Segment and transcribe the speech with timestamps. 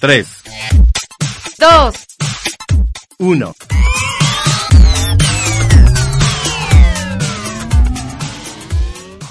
[0.00, 0.26] 3,
[1.58, 1.94] 2,
[3.18, 3.54] 1.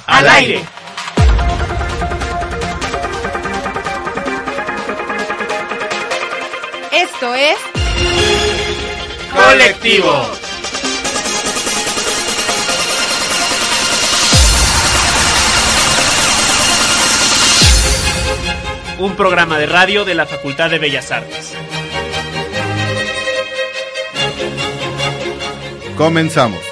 [0.06, 0.64] al aire.
[6.92, 7.58] Esto es
[9.34, 10.39] Colectivo.
[19.00, 21.54] Un programa de radio de la Facultad de Bellas Artes.
[25.96, 26.69] Comenzamos.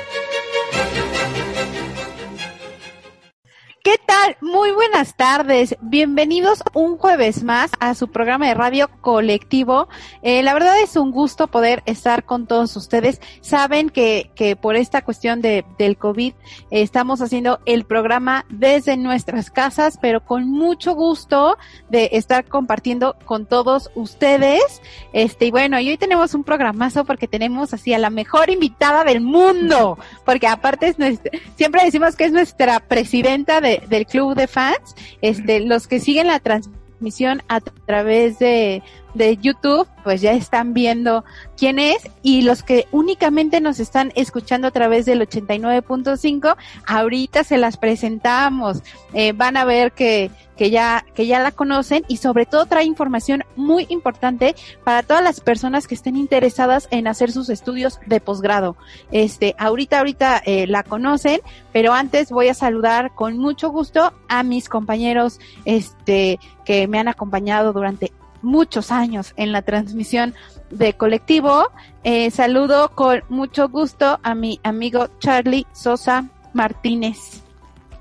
[4.67, 5.77] Muy buenas tardes.
[5.79, 9.87] Bienvenidos un jueves más a su programa de radio colectivo.
[10.23, 13.21] Eh, la verdad es un gusto poder estar con todos ustedes.
[13.39, 18.97] Saben que, que por esta cuestión de, del COVID eh, estamos haciendo el programa desde
[18.97, 21.57] nuestras casas, pero con mucho gusto
[21.87, 24.81] de estar compartiendo con todos ustedes.
[25.13, 29.05] Este, y bueno, y hoy tenemos un programazo porque tenemos así a la mejor invitada
[29.05, 34.35] del mundo, porque aparte es nuestra, siempre decimos que es nuestra presidenta de, del club
[34.35, 38.81] de fans, este, los que siguen la transmisión a través de,
[39.13, 41.23] de YouTube, pues ya están viendo
[41.55, 46.55] quién es y los que únicamente nos están escuchando a través del 89.5,
[46.87, 48.81] ahorita se las presentamos,
[49.13, 52.83] eh, van a ver que, que ya, que ya la conocen y sobre todo trae
[52.83, 58.19] información muy importante para todas las personas que estén interesadas en hacer sus estudios de
[58.19, 58.75] posgrado.
[59.11, 61.39] Este, ahorita, ahorita eh, la conocen,
[61.71, 67.07] pero antes voy a saludar con mucho gusto a mis compañeros, este, que me han
[67.07, 70.33] acompañado durante muchos años en la transmisión
[70.69, 71.69] de colectivo.
[72.03, 77.43] Eh, saludo con mucho gusto a mi amigo Charlie Sosa Martínez.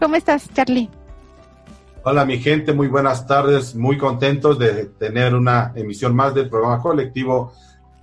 [0.00, 0.91] ¿Cómo estás, Charlie?
[2.09, 6.81] Hola mi gente, muy buenas tardes, muy contentos de tener una emisión más del programa
[6.81, 7.53] colectivo,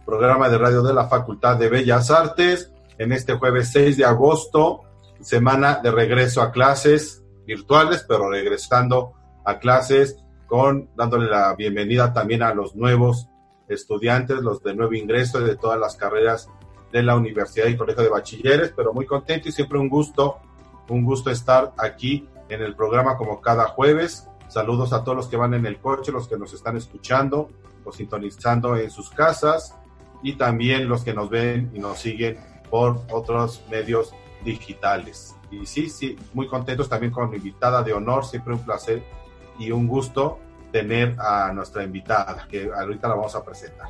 [0.05, 4.81] programa de radio de la Facultad de Bellas Artes, en este jueves 6 de agosto,
[5.21, 9.13] semana de regreso a clases virtuales, pero regresando
[9.45, 13.29] a clases con dándole la bienvenida también a los nuevos
[13.69, 16.49] estudiantes, los de nuevo ingreso de todas las carreras
[16.91, 20.39] de la Universidad y Colegio de Bachilleres, pero muy contento y siempre un gusto,
[20.89, 24.27] un gusto estar aquí en el programa como cada jueves.
[24.47, 27.49] Saludos a todos los que van en el coche, los que nos están escuchando
[27.83, 29.75] o sintonizando en sus casas
[30.21, 32.37] y también los que nos ven y nos siguen
[32.69, 34.13] por otros medios
[34.43, 35.35] digitales.
[35.51, 39.03] Y sí, sí, muy contentos también con mi invitada de honor, siempre un placer
[39.59, 40.39] y un gusto
[40.71, 43.89] tener a nuestra invitada, que ahorita la vamos a presentar.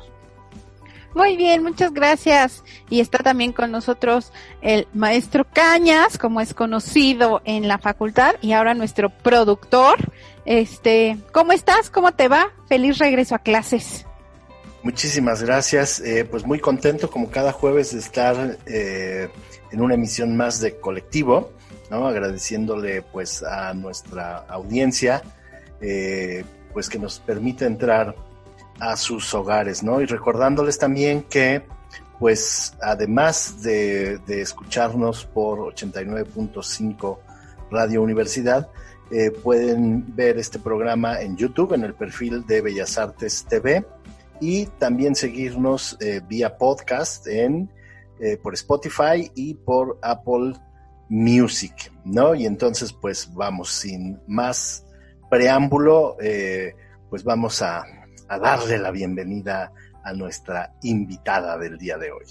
[1.14, 2.64] Muy bien, muchas gracias.
[2.90, 4.32] Y está también con nosotros
[4.62, 10.12] el maestro Cañas, como es conocido en la facultad, y ahora nuestro productor.
[10.44, 11.88] Este, ¿cómo estás?
[11.88, 12.52] ¿Cómo te va?
[12.68, 14.06] Feliz regreso a clases.
[14.82, 16.00] Muchísimas gracias.
[16.00, 19.28] Eh, pues muy contento como cada jueves de estar eh,
[19.70, 21.52] en una emisión más de colectivo,
[21.90, 22.06] ¿no?
[22.06, 25.22] Agradeciéndole pues a nuestra audiencia,
[25.80, 28.14] eh, pues que nos permite entrar
[28.80, 30.00] a sus hogares, ¿no?
[30.00, 31.64] Y recordándoles también que,
[32.18, 37.18] pues, además de, de escucharnos por 89.5
[37.70, 38.68] Radio Universidad,
[39.10, 43.84] eh, pueden ver este programa en YouTube, en el perfil de Bellas Artes TV,
[44.40, 47.70] y también seguirnos eh, vía podcast en,
[48.18, 50.54] eh, por Spotify y por Apple
[51.08, 52.34] Music, ¿no?
[52.34, 54.86] Y entonces, pues, vamos, sin más
[55.28, 56.16] preámbulo,
[57.10, 57.84] pues vamos a,
[58.28, 59.72] a darle la bienvenida
[60.04, 62.24] a nuestra invitada del día de hoy.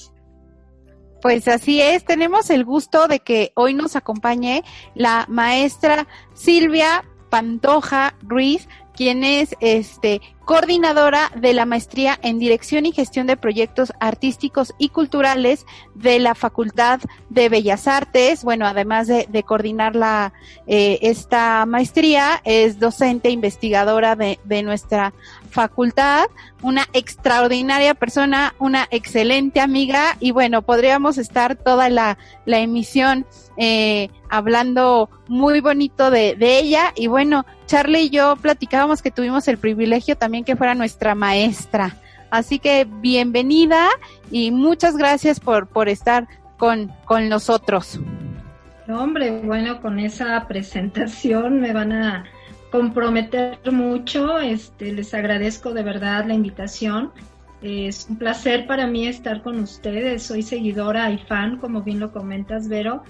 [1.22, 4.64] Pues así es, tenemos el gusto de que hoy nos acompañe
[4.94, 12.92] la maestra Silvia Pantoja Ruiz, quien es este coordinadora de la maestría en Dirección y
[12.92, 17.00] Gestión de Proyectos Artísticos y Culturales de la Facultad
[17.30, 18.44] de Bellas Artes.
[18.44, 20.34] Bueno, además de, coordinar la,
[20.68, 25.14] eh, esta maestría, es docente investigadora de, de nuestra
[25.54, 26.26] facultad,
[26.62, 33.26] una extraordinaria persona, una excelente amiga y bueno, podríamos estar toda la, la emisión
[33.56, 39.48] eh, hablando muy bonito de, de ella y bueno, Charlie y yo platicábamos que tuvimos
[39.48, 41.98] el privilegio también que fuera nuestra maestra.
[42.32, 43.90] Así que bienvenida
[44.32, 46.28] y muchas gracias por, por estar
[46.58, 48.00] con, con nosotros.
[48.90, 52.24] hombre, bueno, con esa presentación me van a
[52.72, 54.40] comprometer mucho.
[54.40, 57.12] Este, les agradezco de verdad la invitación.
[57.62, 60.24] Es un placer para mí estar con ustedes.
[60.24, 63.04] Soy seguidora y fan, como bien lo comentas, Vero.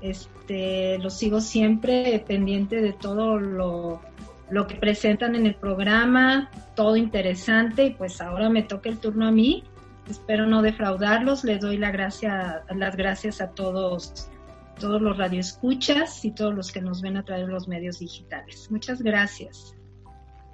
[0.00, 4.02] Este, lo sigo siempre pendiente de todo lo,
[4.50, 7.84] lo que presentan en el programa, todo interesante.
[7.86, 9.64] Y pues ahora me toca el turno a mí.
[10.08, 11.44] Espero no defraudarlos.
[11.44, 14.30] Les doy la gracia, las gracias a todos
[14.78, 18.70] todos los radioescuchas y todos los que nos ven a través de los medios digitales.
[18.70, 19.74] Muchas gracias.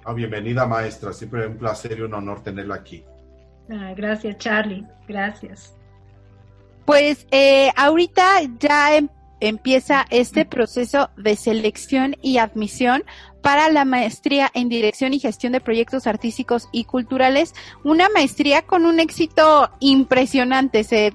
[0.05, 1.13] Ah, bienvenida, maestra.
[1.13, 3.03] Siempre un placer y un honor tenerla aquí.
[3.69, 4.85] Ah, gracias, Charlie.
[5.07, 5.75] Gracias.
[6.85, 9.09] Pues eh, ahorita ya em,
[9.39, 13.03] empieza este proceso de selección y admisión
[13.41, 17.53] para la maestría en Dirección y Gestión de Proyectos Artísticos y Culturales,
[17.83, 20.83] una maestría con un éxito impresionante.
[20.83, 21.13] Se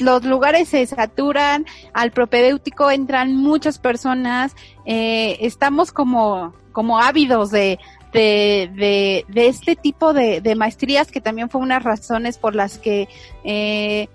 [0.00, 4.56] los lugares se saturan, al propedéutico entran muchas personas,
[4.86, 7.78] eh, estamos como, como ávidos de,
[8.12, 13.08] de, de, de este tipo de, maestrías, que también fue unas razones por las que
[13.44, 14.08] eh,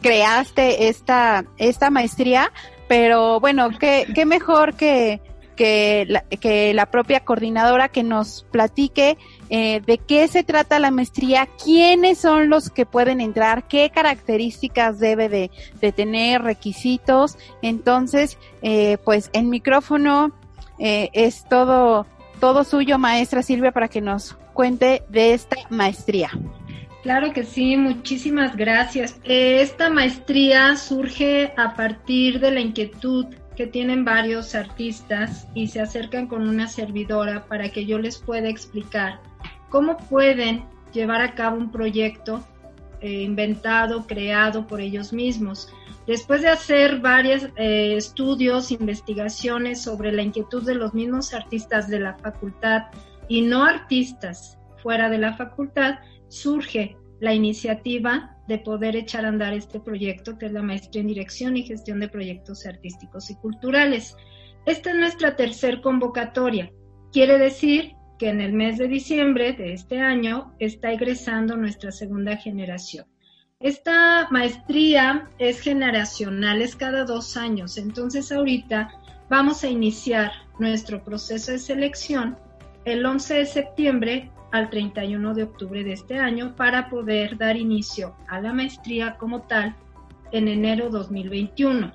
[0.00, 2.52] creaste esta, esta maestría,
[2.88, 5.20] pero bueno, qué, qué mejor que,
[5.56, 9.18] que la, que la propia coordinadora que nos platique
[9.50, 14.98] eh, de qué se trata la maestría, quiénes son los que pueden entrar, qué características
[14.98, 17.36] debe de, tener, requisitos.
[17.60, 20.32] Entonces, eh, pues en micrófono
[20.78, 22.06] eh, es todo,
[22.40, 26.30] todo suyo, maestra Silvia, para que nos cuente de esta maestría.
[27.02, 29.18] Claro que sí, muchísimas gracias.
[29.24, 33.26] Esta maestría surge a partir de la inquietud
[33.56, 38.48] que tienen varios artistas y se acercan con una servidora para que yo les pueda
[38.48, 39.20] explicar
[39.68, 42.44] cómo pueden llevar a cabo un proyecto
[43.00, 45.72] eh, inventado, creado por ellos mismos.
[46.06, 52.00] Después de hacer varios eh, estudios, investigaciones sobre la inquietud de los mismos artistas de
[52.00, 52.84] la facultad
[53.28, 59.52] y no artistas fuera de la facultad, surge la iniciativa de poder echar a andar
[59.52, 64.16] este proyecto, que es la maestría en dirección y gestión de proyectos artísticos y culturales.
[64.66, 66.70] Esta es nuestra tercer convocatoria.
[67.12, 72.36] Quiere decir que en el mes de diciembre de este año está egresando nuestra segunda
[72.36, 73.06] generación.
[73.60, 77.78] Esta maestría es generacional, es cada dos años.
[77.78, 78.90] Entonces ahorita
[79.28, 82.36] vamos a iniciar nuestro proceso de selección
[82.84, 88.14] el 11 de septiembre al 31 de octubre de este año para poder dar inicio
[88.28, 89.74] a la maestría como tal
[90.30, 91.92] en enero 2021.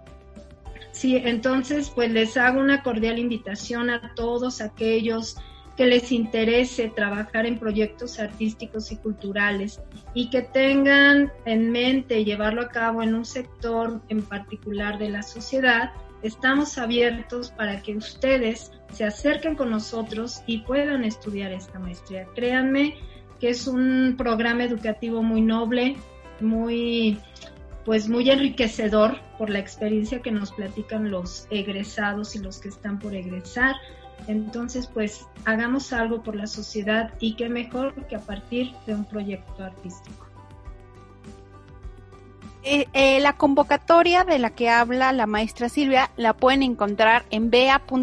[0.92, 5.38] Sí, entonces pues les hago una cordial invitación a todos aquellos
[5.78, 9.80] que les interese trabajar en proyectos artísticos y culturales
[10.16, 15.22] y que tengan en mente llevarlo a cabo en un sector en particular de la
[15.22, 15.92] sociedad,
[16.22, 22.28] estamos abiertos para que ustedes se acerquen con nosotros y puedan estudiar esta maestría.
[22.36, 22.96] Créanme
[23.40, 25.96] que es un programa educativo muy noble,
[26.40, 27.20] muy
[27.86, 33.00] pues muy enriquecedor por la experiencia que nos platican los egresados y los que están
[33.00, 33.78] por egresar.
[34.28, 39.06] Entonces, pues hagamos algo por la sociedad y qué mejor que a partir de un
[39.06, 40.27] proyecto artístico.
[42.70, 47.50] Eh, eh, la convocatoria de la que habla la maestra Silvia la pueden encontrar en
[47.50, 47.96] bea.wac.mx,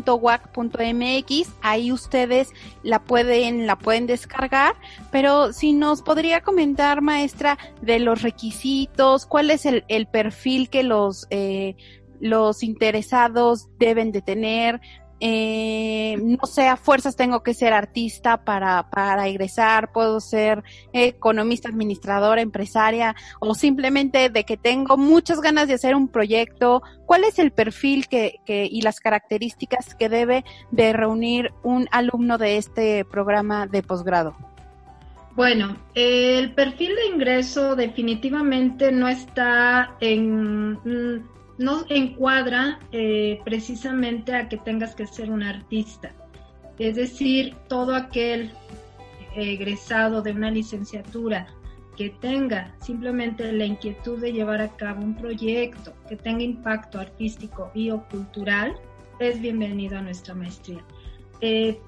[1.61, 2.49] ahí ustedes
[2.83, 4.75] la pueden, la pueden descargar,
[5.11, 10.83] pero si nos podría comentar, maestra, de los requisitos, cuál es el, el perfil que
[10.83, 11.76] los, eh,
[12.18, 14.80] los interesados deben de tener,
[15.21, 21.68] eh, no sé, a fuerzas tengo que ser artista para, para egresar, puedo ser economista,
[21.68, 26.83] administradora, empresaria, o simplemente de que tengo muchas ganas de hacer un proyecto.
[27.06, 32.38] ¿Cuál es el perfil que, que, y las características que debe de reunir un alumno
[32.38, 34.37] de este programa de posgrado?
[35.37, 41.25] Bueno, el perfil de ingreso definitivamente no está en
[41.58, 46.12] no encuadra eh, precisamente a que tengas que ser un artista.
[46.78, 48.52] Es decir, todo aquel
[49.37, 51.46] egresado de una licenciatura
[51.96, 57.70] que tenga simplemente la inquietud de llevar a cabo un proyecto que tenga impacto artístico
[57.75, 58.75] y o cultural,
[59.20, 60.84] es bienvenido a nuestra maestría.
[61.40, 61.78] Eh,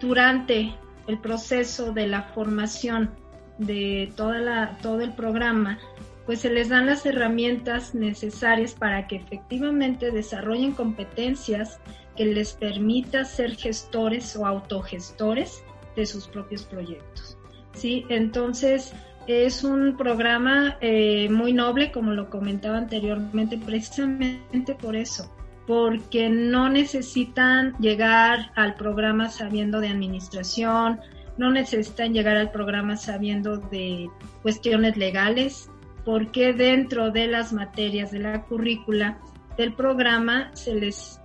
[0.00, 0.74] durante
[1.06, 3.10] el proceso de la formación
[3.58, 5.78] de toda la, todo el programa,
[6.26, 11.80] pues se les dan las herramientas necesarias para que efectivamente desarrollen competencias
[12.16, 15.64] que les permita ser gestores o autogestores
[15.96, 17.36] de sus propios proyectos.
[17.74, 18.04] ¿sí?
[18.08, 18.92] Entonces,
[19.26, 25.34] es un programa eh, muy noble, como lo comentaba anteriormente, precisamente por eso,
[25.66, 31.00] porque no necesitan llegar al programa sabiendo de administración,
[31.38, 34.10] no necesitan llegar al programa sabiendo de
[34.42, 35.70] cuestiones legales,
[36.04, 39.18] porque dentro de las materias de la currícula
[39.56, 41.20] del programa se les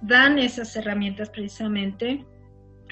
[0.00, 2.24] dan esas herramientas precisamente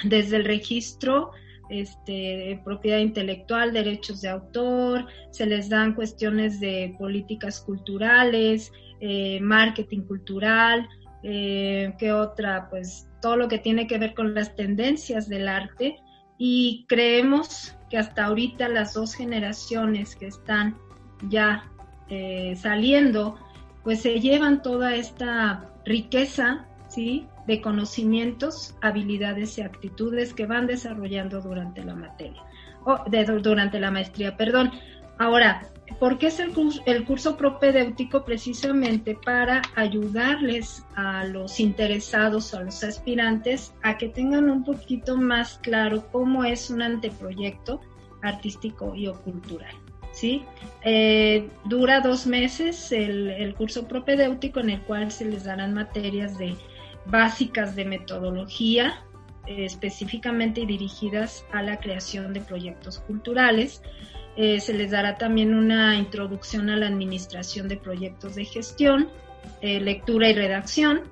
[0.04, 1.32] desde el registro
[1.70, 10.00] este, propiedad intelectual, derechos de autor, se les dan cuestiones de políticas culturales, eh, marketing
[10.00, 10.88] cultural,
[11.22, 12.68] eh, ¿qué otra?
[12.68, 15.96] Pues todo lo que tiene que ver con las tendencias del arte
[16.38, 20.76] y creemos que hasta ahorita las dos generaciones que están
[21.28, 21.64] ya
[22.08, 23.36] eh, saliendo,
[23.84, 27.26] pues se llevan toda esta riqueza, ¿sí?
[27.46, 32.42] de conocimientos, habilidades y actitudes que van desarrollando durante la materia,
[32.84, 33.04] o
[33.40, 34.70] durante la maestría, perdón.
[35.18, 35.66] Ahora,
[35.98, 38.24] ¿por qué es el curso, el curso propedéutico?
[38.24, 45.58] Precisamente para ayudarles a los interesados, a los aspirantes, a que tengan un poquito más
[45.58, 47.80] claro cómo es un anteproyecto
[48.22, 49.74] artístico y o cultural.
[50.12, 50.44] ¿Sí?
[50.84, 56.56] Eh, dura dos meses el, curso propedéutico en el cual se les darán materias de
[57.06, 59.04] básicas de metodología
[59.46, 63.82] eh, específicamente dirigidas a la creación de proyectos culturales.
[64.36, 69.08] Eh, se les dará también una introducción a la administración de proyectos de gestión,
[69.60, 71.02] eh, lectura y redacción,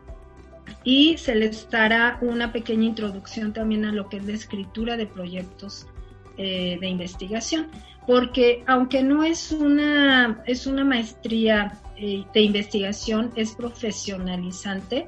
[0.85, 5.07] y se les dará una pequeña introducción también a lo que es la escritura de
[5.07, 5.87] proyectos
[6.39, 7.69] de investigación,
[8.07, 15.07] porque aunque no es una, es una maestría de investigación, es profesionalizante,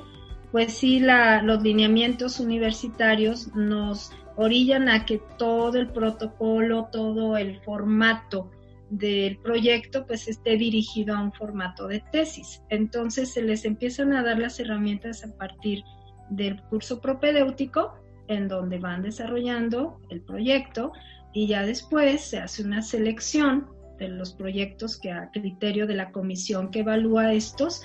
[0.51, 8.51] pues sí, los lineamientos universitarios nos orillan a que todo el protocolo, todo el formato
[8.91, 12.63] del proyecto pues esté dirigido a un formato de tesis.
[12.69, 15.85] Entonces se les empiezan a dar las herramientas a partir
[16.29, 17.95] del curso propedéutico
[18.27, 20.93] en donde van desarrollando el proyecto
[21.33, 23.69] y ya después se hace una selección
[23.99, 27.83] de los proyectos que a criterio de la comisión que evalúa estos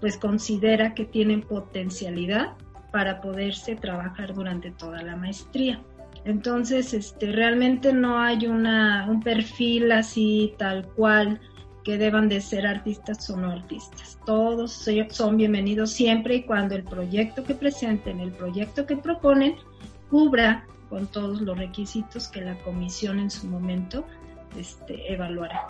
[0.00, 2.54] pues considera que tienen potencialidad
[2.92, 5.82] para poderse trabajar durante toda la maestría.
[6.24, 11.40] Entonces, este, realmente no hay una, un perfil así tal cual
[11.84, 14.18] que deban de ser artistas o no artistas.
[14.26, 19.56] Todos son bienvenidos siempre y cuando el proyecto que presenten, el proyecto que proponen,
[20.10, 24.04] cubra con todos los requisitos que la comisión en su momento
[24.56, 25.66] este, evaluará.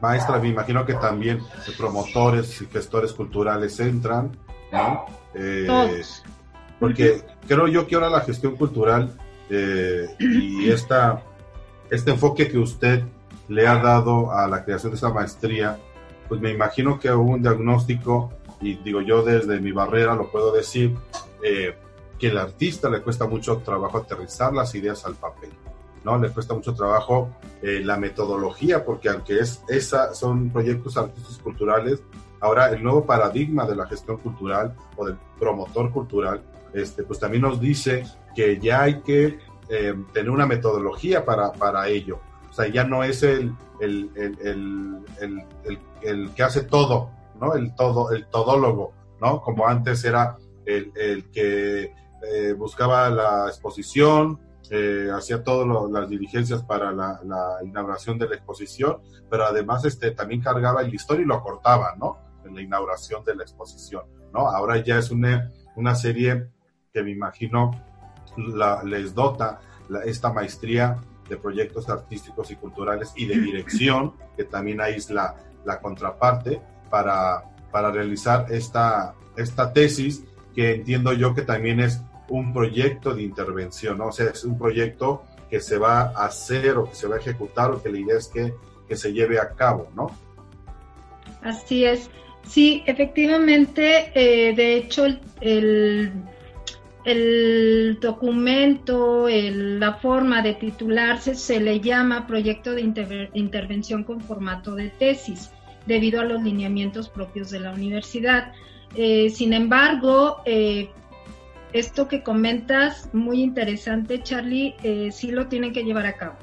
[0.00, 1.40] Maestra, me imagino que también
[1.76, 4.36] promotores y gestores culturales entran,
[4.72, 5.06] ¿no?
[5.34, 5.66] Eh,
[6.78, 9.12] porque creo yo que ahora la gestión cultural
[9.50, 11.22] eh, y esta,
[11.90, 13.02] este enfoque que usted
[13.48, 15.78] le ha dado a la creación de esa maestría,
[16.28, 20.52] pues me imagino que hubo un diagnóstico, y digo yo desde mi barrera lo puedo
[20.52, 20.94] decir,
[21.42, 21.76] eh,
[22.18, 25.50] que el artista le cuesta mucho trabajo aterrizar las ideas al papel.
[26.04, 26.18] ¿no?
[26.18, 27.30] Le cuesta mucho trabajo
[27.62, 32.02] eh, la metodología, porque aunque es esa, son proyectos artísticos culturales,
[32.40, 37.42] ahora el nuevo paradigma de la gestión cultural o del promotor cultural, este, pues también
[37.42, 42.20] nos dice que ya hay que eh, tener una metodología para, para ello.
[42.48, 47.10] O sea, ya no es el, el, el, el, el que hace todo,
[47.40, 47.54] ¿no?
[47.54, 49.40] El todo, el todólogo, ¿no?
[49.42, 50.36] Como antes era
[50.68, 57.20] el, que eh, buscaba la exposición, eh, hacía todas las diligencias para la,
[57.64, 58.98] inauguración de la exposición,
[59.30, 62.18] pero además este, también cargaba el listón y lo cortaba, ¿no?
[62.44, 64.48] En la inauguración de la exposición, ¿no?
[64.48, 66.50] Ahora ya es una, una serie
[66.92, 67.70] que me imagino
[68.84, 69.60] les dota
[70.04, 70.98] esta maestría
[71.28, 75.34] de proyectos artísticos y culturales y de dirección, que también ahí es la,
[75.64, 76.60] la contraparte,
[76.90, 80.24] para, para realizar esta, esta tesis,
[80.58, 84.06] que entiendo yo que también es un proyecto de intervención, ¿no?
[84.06, 87.18] O sea, es un proyecto que se va a hacer o que se va a
[87.20, 88.52] ejecutar o que la idea es que,
[88.96, 90.10] se lleve a cabo, ¿no?
[91.42, 92.10] Así es.
[92.44, 95.06] Sí, efectivamente, eh, de hecho,
[95.40, 96.12] el,
[97.04, 102.80] el documento, la forma de titularse se le llama proyecto de
[103.34, 105.52] intervención con formato de tesis,
[105.86, 108.52] debido a los lineamientos propios de la universidad.
[108.94, 110.90] Eh, sin embargo, eh,
[111.72, 116.36] esto que comentas, muy interesante, Charlie, eh, sí lo tienen que llevar a cabo.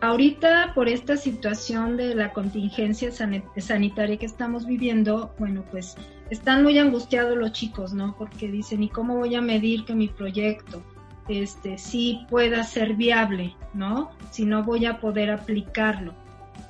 [0.00, 5.96] Ahorita, por esta situación de la contingencia sanitaria que estamos viviendo, bueno, pues
[6.30, 8.16] están muy angustiados los chicos, ¿no?
[8.18, 10.82] Porque dicen, ¿y cómo voy a medir que mi proyecto
[11.28, 14.10] este, sí pueda ser viable, ¿no?
[14.30, 16.14] Si no voy a poder aplicarlo.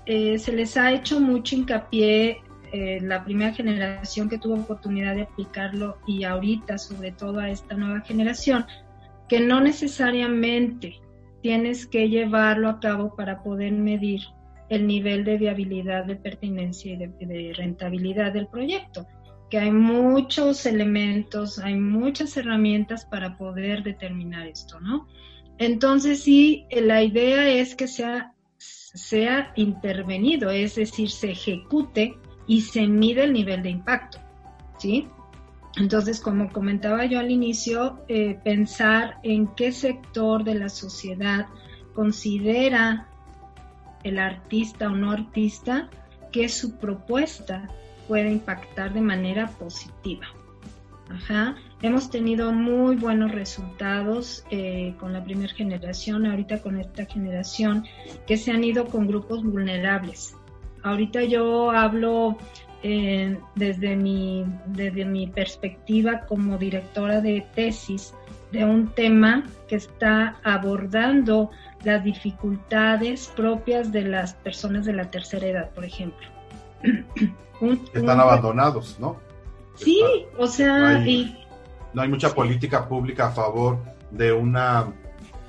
[0.05, 2.43] Eh, se les ha hecho mucho hincapié
[2.73, 7.77] eh, la primera generación que tuvo oportunidad de aplicarlo y ahorita, sobre todo a esta
[7.77, 8.65] nueva generación,
[9.29, 10.95] que no necesariamente
[11.43, 14.23] tienes que llevarlo a cabo para poder medir
[14.71, 19.07] el nivel de viabilidad, de pertinencia y de, rentabilidad del proyecto,
[19.51, 25.07] que hay muchos elementos, hay muchas herramientas para poder determinar esto, ¿no?
[25.59, 32.17] Entonces sí, la idea es que sea, sea intervenido, es decir, se ejecute
[32.53, 34.19] y se mide el nivel de impacto,
[34.77, 35.09] ¿sí?
[35.77, 41.47] Entonces, como comentaba yo al inicio, eh, pensar en qué sector de la sociedad
[41.95, 43.09] considera
[44.05, 45.89] el artista o no artista
[46.31, 47.71] que su propuesta
[48.07, 50.27] puede impactar de manera positiva.
[51.09, 51.57] Ajá.
[51.81, 57.87] Hemos tenido muy buenos resultados eh, con la primera generación, ahorita con esta generación,
[58.27, 60.37] que se han ido con grupos vulnerables.
[60.83, 62.37] Ahorita yo hablo
[62.83, 68.15] eh, desde, mi, desde mi perspectiva como directora de tesis
[68.51, 71.51] de un tema que está abordando
[71.85, 76.27] las dificultades propias de las personas de la tercera edad, por ejemplo.
[77.95, 79.17] Están abandonados, ¿no?
[79.77, 80.03] Sí,
[80.37, 80.99] o sea...
[81.95, 83.79] No hay, mucha política pública a favor
[84.11, 84.93] de una...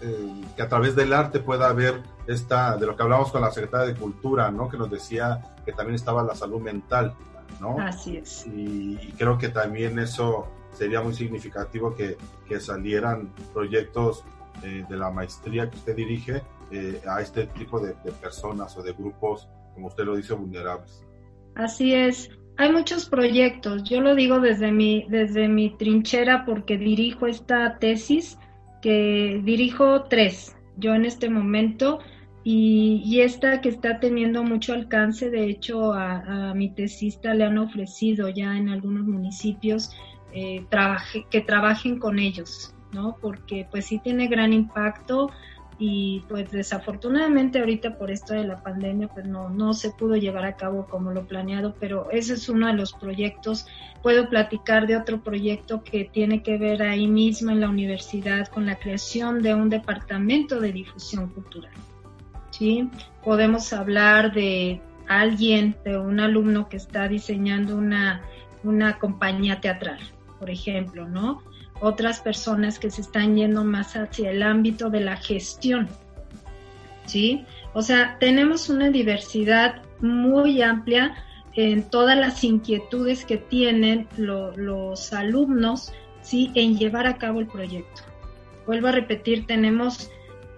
[0.01, 3.51] Eh, que a través del arte pueda haber esta, de lo que hablamos con la
[3.51, 4.69] secretaria de Cultura, ¿no?
[4.69, 7.13] Que nos decía que también estaba la salud mental,
[7.59, 7.79] ¿no?
[7.79, 8.45] Así es.
[8.47, 14.23] Y, creo que también eso sería muy significativo que, que salieran proyectos
[14.63, 18.93] eh, de la maestría que usted dirige eh, a este tipo de, personas o de
[18.93, 21.03] grupos, como usted lo dice, vulnerables.
[21.55, 22.29] Así es.
[22.57, 23.83] Hay muchos proyectos.
[23.83, 28.37] Yo lo digo desde mi, desde mi trinchera porque dirijo esta tesis,
[28.81, 30.55] que dirijo tres.
[30.77, 31.99] Yo en este momento
[32.45, 38.27] y, esta que está teniendo mucho alcance, de hecho a, mi tesista le han ofrecido
[38.27, 39.91] ya en algunos municipios
[40.33, 40.65] eh,
[41.29, 43.15] que trabajen con ellos, ¿no?
[43.21, 45.31] Porque pues sí tiene gran impacto
[45.79, 50.45] y pues desafortunadamente ahorita por esto de la pandemia pues no, no se pudo llevar
[50.45, 53.67] a cabo como lo planeado, pero ese es uno de los proyectos.
[54.01, 58.65] Puedo platicar de otro proyecto que tiene que ver ahí mismo en la universidad con
[58.65, 61.71] la creación de un departamento de difusión cultural.
[62.53, 62.89] ¿Sí?
[63.23, 68.21] Podemos hablar de alguien, de un alumno que está diseñando una,
[68.63, 69.99] una compañía teatral,
[70.39, 71.41] por ejemplo, ¿no?
[71.81, 75.89] Otras personas que se están yendo más hacia el ámbito de la gestión,
[77.05, 77.45] ¿sí?
[77.73, 81.15] O sea, tenemos una diversidad muy amplia
[81.55, 86.51] en todas las inquietudes que tienen los alumnos, ¿sí?
[86.53, 88.03] En llevar a cabo el proyecto.
[88.67, 90.09] Vuelvo a repetir, tenemos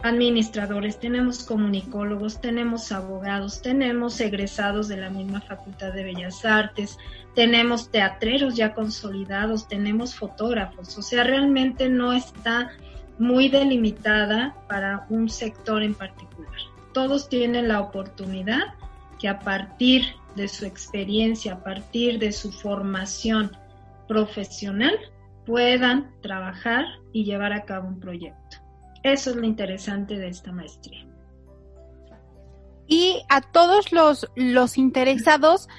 [0.05, 6.97] administradores, tenemos comunicólogos, tenemos abogados, tenemos egresados de la misma Facultad de Bellas Artes,
[7.33, 12.71] tenemos teatreros ya consolidados, tenemos fotógrafos, o sea, realmente no está
[13.17, 16.53] muy delimitada para un sector en particular.
[16.93, 18.75] Todos tienen la oportunidad
[19.19, 20.03] que a partir
[20.35, 23.51] de su experiencia, a partir de su formación
[24.07, 24.95] profesional,
[25.45, 28.64] puedan trabajar y llevar a cabo un proyecto.
[29.05, 31.05] Eso es lo interesante de esta maestría.
[32.87, 35.69] Y a todos los, los interesados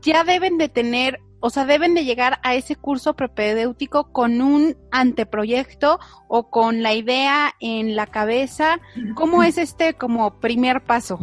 [0.00, 4.76] ya deben de tener, o sea, deben de llegar a ese curso propedéutico con un
[4.90, 8.80] anteproyecto o con la idea en la cabeza.
[9.14, 11.20] ¿Cómo es este como primer paso?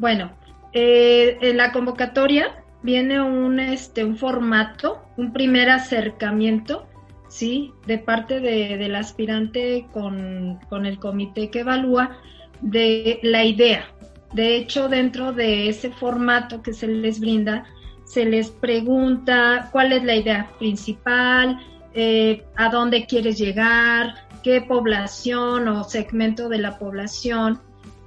[0.00, 0.32] Bueno,
[0.72, 6.88] eh, en la convocatoria viene un, este, un formato, un primer acercamiento
[7.32, 7.72] ¿sí?
[7.86, 12.18] De parte del aspirante con, el comité que evalúa
[12.60, 13.86] de la idea.
[14.34, 17.64] De hecho, dentro de ese formato que se les brinda,
[18.04, 21.58] se les pregunta cuál es la idea principal,
[21.94, 27.60] eh, a dónde quieres llegar, qué población o segmento de la población,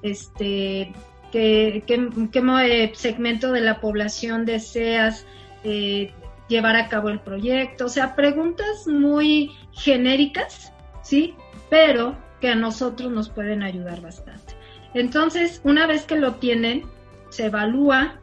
[0.04, 0.94] este,
[1.32, 5.26] qué, qué, qué eh, segmento de la población deseas
[5.64, 6.14] eh,
[6.48, 11.36] llevar a cabo el proyecto, o sea, preguntas muy genéricas, ¿sí?
[11.70, 14.54] Pero que a nosotros nos pueden ayudar bastante.
[14.94, 16.84] Entonces, una vez que lo tienen,
[17.30, 18.16] se evalúa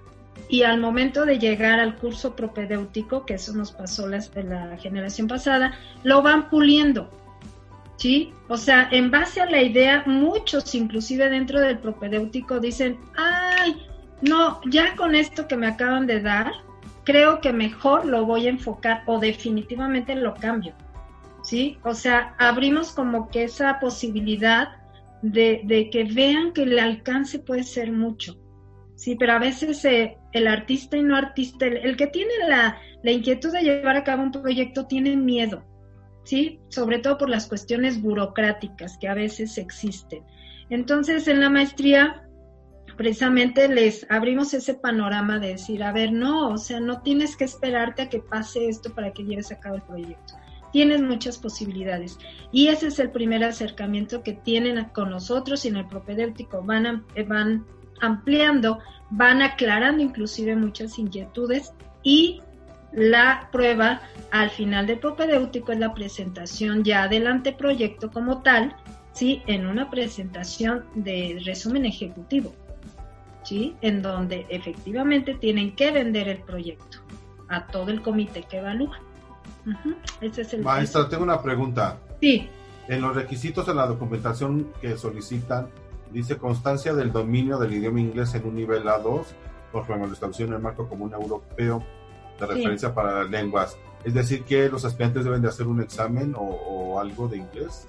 [0.48, 5.28] y al momento de llegar al curso propedéutico, que eso nos pasó la, la generación
[5.28, 7.10] pasada, lo van puliendo.
[7.96, 8.32] ¿Sí?
[8.48, 13.86] O sea, en base a la idea, muchos, inclusive dentro del propedéutico, dicen, ay,
[14.22, 16.52] no, ya con esto que me acaban de dar,
[17.04, 20.74] creo que mejor lo voy a enfocar o definitivamente lo cambio.
[21.42, 21.78] ¿Sí?
[21.82, 24.68] O sea, abrimos como que esa posibilidad
[25.22, 28.38] de, que vean que el alcance puede ser mucho.
[28.94, 33.10] Sí, pero a veces eh, el artista y no artista, el, que tiene la, la,
[33.10, 35.64] inquietud de llevar a cabo un proyecto tiene miedo,
[36.24, 36.60] ¿sí?
[36.68, 40.22] Sobre todo por las cuestiones burocráticas que a veces existen.
[40.70, 42.28] Entonces, en la maestría,
[42.96, 47.44] precisamente les abrimos ese panorama de decir, a ver, no, o sea, no tienes que
[47.44, 50.34] esperarte a que pase esto para que lleves a cabo el proyecto.
[50.72, 52.18] Tienes muchas posibilidades.
[52.50, 56.62] Y ese es el primer acercamiento que tienen con nosotros en el propedéutico.
[56.62, 57.66] Van, eh, van
[58.00, 58.78] ampliando,
[59.10, 62.40] van aclarando inclusive muchas inquietudes y
[62.92, 68.76] la prueba al final del propedéutico es la presentación ya del anteproyecto como tal,
[69.12, 69.42] ¿sí?
[69.46, 72.54] En una presentación de resumen ejecutivo.
[73.52, 73.76] ¿Sí?
[73.82, 76.98] En donde efectivamente tienen que vender el proyecto
[77.48, 78.98] a todo el comité que evalúa.
[80.22, 81.98] Ese es el Maestra, tengo una pregunta.
[82.18, 82.48] Sí.
[82.88, 85.68] En los requisitos de la documentación que solicitan,
[86.10, 89.24] dice constancia del dominio del idioma inglés en un nivel A2,
[89.70, 91.84] por ejemplo, lo estableció en el marco común europeo
[92.40, 93.76] de referencia para las lenguas.
[94.02, 97.86] Es decir, que los aspirantes deben de hacer un examen o, o algo de inglés.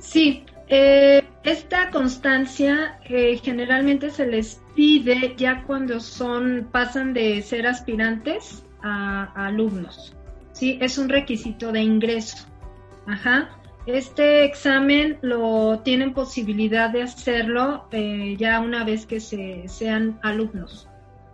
[0.00, 7.66] Sí, eh, esta constancia eh, generalmente se les pide ya cuando son pasan de ser
[7.66, 10.16] aspirantes a, alumnos.
[10.52, 12.46] Sí, es un requisito de ingreso.
[13.06, 13.50] Ajá.
[13.86, 20.88] Este examen lo tienen posibilidad de hacerlo eh, ya una vez que se, sean alumnos,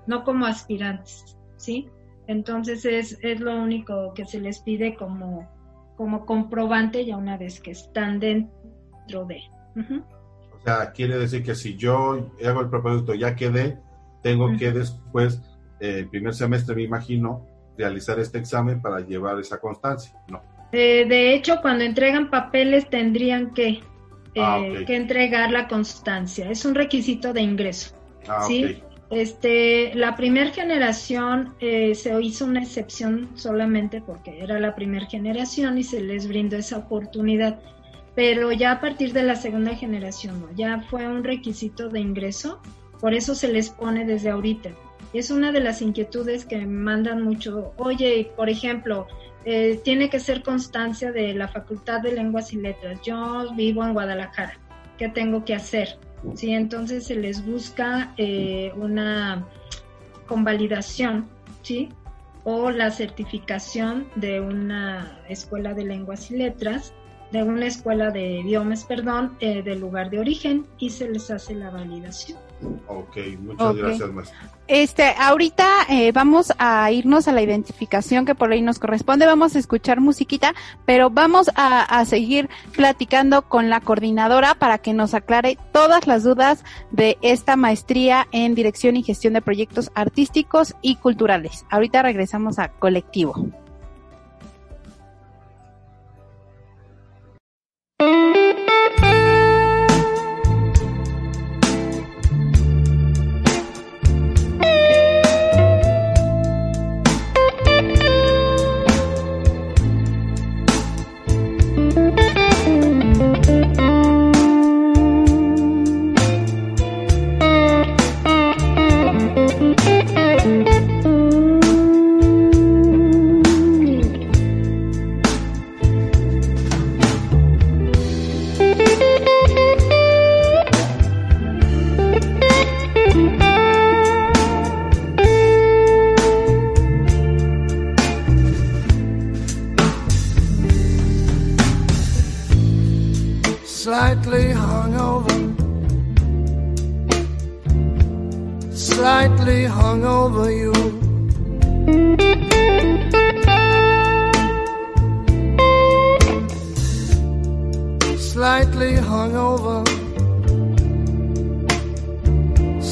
[0.08, 1.88] no como aspirantes, ¿sí?
[2.26, 5.48] Entonces es, es lo único que se les pide como,
[5.96, 8.59] como comprobante ya una vez que están dentro
[9.10, 9.42] de.
[9.76, 13.78] O sea, quiere decir que si yo hago el producto, ya quedé,
[14.22, 15.40] tengo que después,
[15.80, 17.46] el primer semestre, me imagino,
[17.76, 20.42] realizar este examen para llevar esa constancia, ¿no?
[20.72, 23.80] Eh, de hecho, cuando entregan papeles tendrían que,
[24.36, 26.50] ah, eh, que entregar la constancia.
[26.50, 27.96] Es un requisito de ingreso.
[28.28, 28.80] Ah, ¿sí?
[29.10, 35.78] Este, la primera generación eh, se hizo una excepción solamente porque era la primera generación
[35.78, 37.58] y se les brindó esa oportunidad
[38.20, 40.48] pero ya a partir de la segunda generación, ¿no?
[40.54, 42.61] ya fue un requisito de ingreso,
[43.00, 44.72] por eso se les pone desde ahorita.
[45.14, 49.06] Es una de las inquietudes que mandan mucho, oye, por ejemplo,
[49.46, 53.94] eh, tiene que ser constancia de la Facultad de Lenguas y Letras, yo vivo en
[53.94, 54.52] Guadalajara,
[54.98, 55.98] ¿qué tengo que hacer?
[56.35, 59.48] Sí, entonces se les busca eh, una
[60.26, 61.26] convalidación,
[61.62, 61.88] ¿sí?
[62.44, 66.92] O la certificación de una escuela de lenguas y letras
[67.32, 71.54] de una escuela de idiomas, perdón, eh, del lugar de origen y se les hace
[71.54, 72.38] la validación.
[72.86, 74.38] Ok, muchas gracias, maestra.
[74.68, 79.56] Este, ahorita eh, vamos a irnos a la identificación que por ahí nos corresponde, vamos
[79.56, 85.14] a escuchar musiquita, pero vamos a, a seguir platicando con la coordinadora para que nos
[85.14, 90.96] aclare todas las dudas de esta maestría en dirección y gestión de proyectos artísticos y
[90.96, 91.64] culturales.
[91.70, 93.50] Ahorita regresamos a colectivo.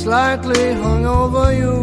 [0.09, 1.77] slightly hung over you.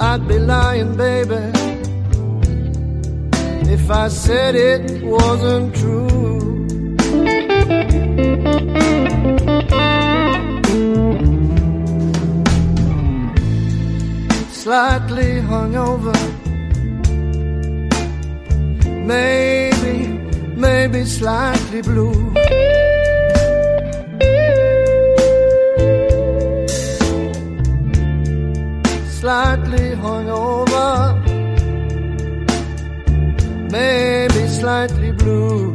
[0.00, 1.44] I'd be lying, baby,
[3.74, 6.66] if I said it wasn't true.
[14.62, 16.18] Slightly hung over.
[19.08, 19.67] may
[20.58, 22.34] maybe slightly blue.
[29.20, 30.90] slightly hungover,
[33.70, 35.74] maybe slightly blue.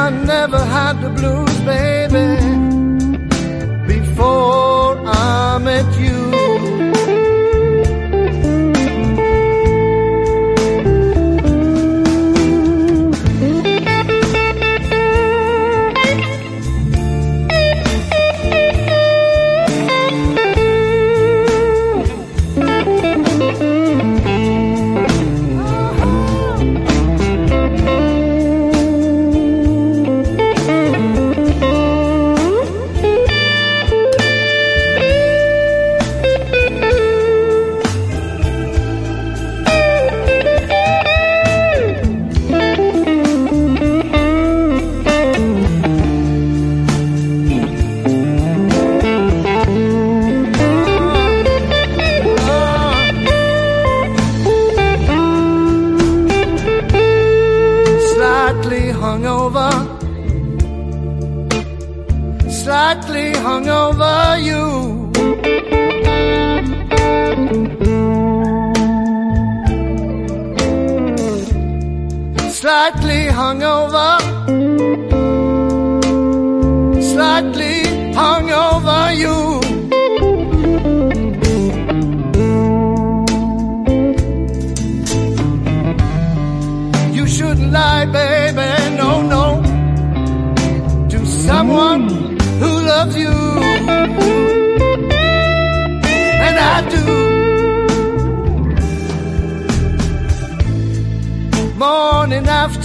[0.00, 1.97] I never had the blues, baby,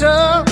[0.03, 0.42] winter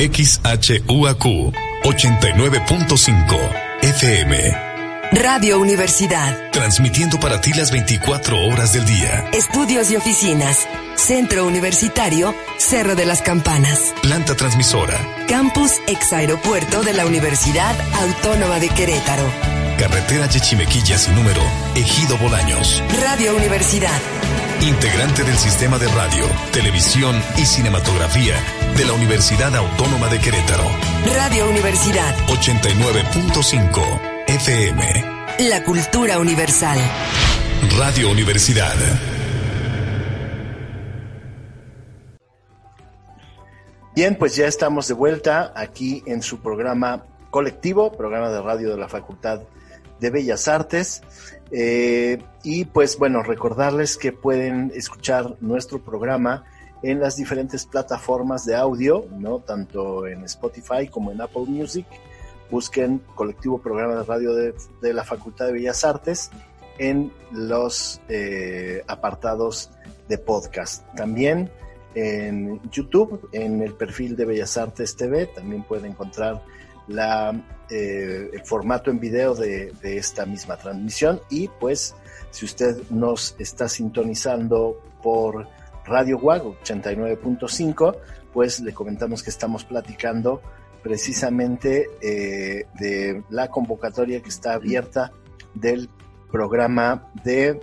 [0.00, 1.52] XHUAQ
[1.84, 3.38] 89.5
[3.82, 4.56] FM.
[5.12, 6.50] Radio Universidad.
[6.52, 9.28] Transmitiendo para ti las 24 horas del día.
[9.34, 10.66] Estudios y oficinas.
[10.96, 13.92] Centro Universitario Cerro de las Campanas.
[14.00, 14.98] Planta transmisora.
[15.28, 19.30] Campus ex aeropuerto de la Universidad Autónoma de Querétaro.
[19.78, 21.42] Carretera Yechimequilla sin número.
[21.74, 22.82] Ejido Bolaños.
[23.02, 24.00] Radio Universidad.
[24.62, 28.34] Integrante del sistema de radio, televisión y cinematografía
[28.76, 30.64] de la Universidad Autónoma de Querétaro.
[31.14, 32.14] Radio Universidad.
[32.28, 34.82] 89.5 FM.
[35.48, 36.78] La cultura universal.
[37.78, 38.74] Radio Universidad.
[43.94, 48.76] Bien, pues ya estamos de vuelta aquí en su programa colectivo, programa de radio de
[48.76, 49.40] la Facultad
[49.98, 51.02] de Bellas Artes.
[51.50, 56.44] Eh, y pues bueno, recordarles que pueden escuchar nuestro programa
[56.82, 59.40] en las diferentes plataformas de audio, ¿no?
[59.40, 61.86] Tanto en Spotify como en Apple Music.
[62.50, 66.30] Busquen colectivo programa de radio de, de la Facultad de Bellas Artes
[66.78, 69.70] en los eh, apartados
[70.08, 70.84] de podcast.
[70.96, 71.50] También
[71.94, 76.42] en YouTube, en el perfil de Bellas Artes TV, también puede encontrar
[76.88, 77.32] la,
[77.68, 81.94] eh, el formato en video de, de, esta misma transmisión y pues
[82.30, 85.46] si usted nos está sintonizando por
[85.84, 87.96] Radio WAG 89.5,
[88.32, 90.40] pues le comentamos que estamos platicando
[90.82, 95.12] precisamente eh, de la convocatoria que está abierta
[95.54, 95.88] del
[96.30, 97.60] programa de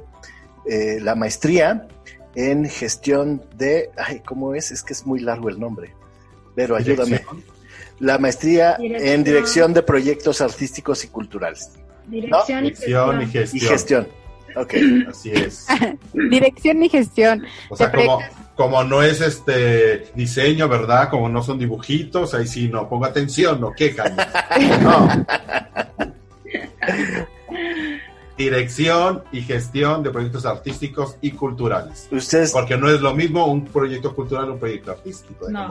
[0.66, 1.88] eh, la maestría
[2.36, 4.72] en gestión de, ay, ¿cómo es?
[4.72, 5.96] Es que es muy largo el nombre,
[6.56, 7.24] pero ayúdame.
[8.00, 11.72] La maestría en dirección de proyectos artísticos y culturales.
[12.06, 13.50] Dirección, y, Dirección gestión.
[13.54, 14.08] y Y gestión.
[14.56, 14.74] Ok.
[15.10, 15.68] Así es.
[16.14, 17.46] Dirección y gestión.
[17.70, 18.20] O sea, como,
[18.56, 21.10] como no es este diseño, ¿verdad?
[21.10, 24.28] Como no son dibujitos, ahí sí no, ponga atención, no, qué caña.
[24.82, 25.08] No.
[28.38, 32.08] Dirección y gestión de proyectos artísticos y culturales.
[32.12, 35.70] Ustedes, Porque no es lo mismo un proyecto cultural un proyecto artístico, No.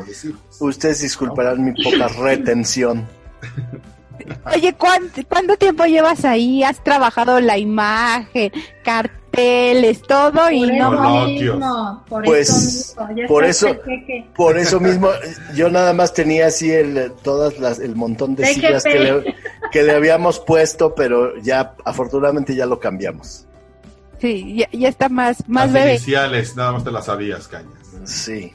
[0.61, 3.07] ustedes disculparán mi poca retención.
[4.55, 6.63] Oye, ¿cuánto, ¿cuánto tiempo llevas ahí?
[6.63, 8.51] ¿Has trabajado la imagen,
[8.85, 11.27] carteles, todo y Por no?
[11.27, 13.29] mismo, por Pues, eso mismo.
[13.29, 14.27] Por eso- jeque.
[14.35, 15.09] Por eso mismo,
[15.55, 19.35] yo nada más tenía así el, todas las, el montón de siglas que le,
[19.73, 23.47] que le habíamos puesto, pero ya, afortunadamente ya lo cambiamos.
[24.21, 25.91] Sí, ya, ya está más, más Las bebé.
[25.97, 27.73] iniciales, nada más te las sabías, cañas.
[28.05, 28.53] Sí.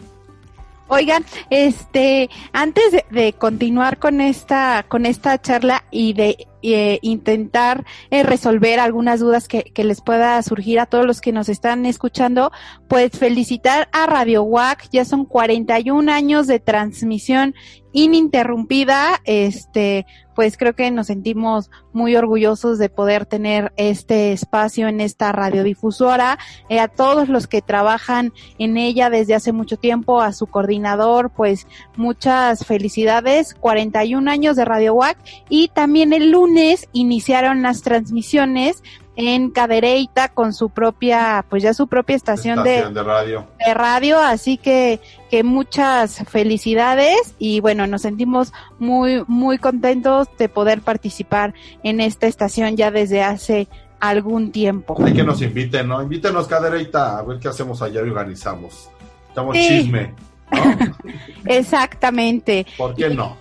[0.93, 8.23] Oigan, este, antes de, continuar con esta, con esta charla y de eh, intentar eh,
[8.23, 12.51] resolver algunas dudas que, que les pueda surgir a todos los que nos están escuchando,
[12.89, 17.55] pues felicitar a Radio WAC, ya son 41 años de transmisión
[17.93, 25.01] ininterrumpida, este, pues creo que nos sentimos muy orgullosos de poder tener este espacio en
[25.01, 30.33] esta radiodifusora, eh, a todos los que trabajan en ella desde hace mucho tiempo, a
[30.33, 35.17] su coordinador, pues muchas felicidades, 41 años de Radio WAC
[35.49, 38.83] y también el lunes iniciaron las transmisiones
[39.15, 43.47] en Cadereyta con su propia, pues ya su propia estación, de, Estación de radio.
[43.65, 50.49] de radio, así que, que muchas felicidades y bueno, nos sentimos muy, muy contentos de
[50.49, 53.67] poder participar en esta estación ya desde hace
[53.99, 54.97] algún tiempo.
[55.03, 56.01] Hay que nos inviten, ¿no?
[56.01, 58.89] Invítenos, cadereita, a ver qué hacemos allá y organizamos.
[59.27, 59.67] Estamos Sí.
[59.67, 60.13] chisme,
[60.51, 60.95] ¿no?
[61.45, 62.65] Exactamente.
[62.77, 63.37] ¿Por qué no?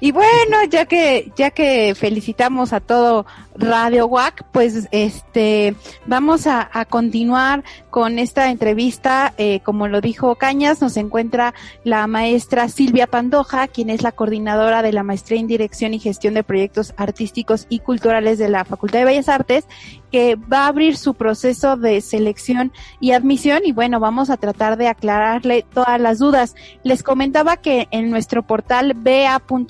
[0.00, 3.24] Y bueno, ya que, ya que felicitamos a todo
[3.56, 5.76] Radio WAC, pues este,
[6.06, 9.32] vamos a, continuar con esta entrevista.
[9.38, 11.54] Eh, como lo dijo Cañas, nos encuentra
[11.84, 16.34] la maestra Silvia Pandoja, quien es la coordinadora de la maestría en dirección y gestión
[16.34, 19.66] de proyectos artísticos y culturales de la Facultad de Bellas Artes,
[20.14, 23.62] que va a abrir su proceso de selección y admisión.
[23.64, 26.54] Y bueno, vamos a tratar de aclararle todas las dudas.
[26.84, 29.66] Les comentaba que en nuestro portal ba.wac.mx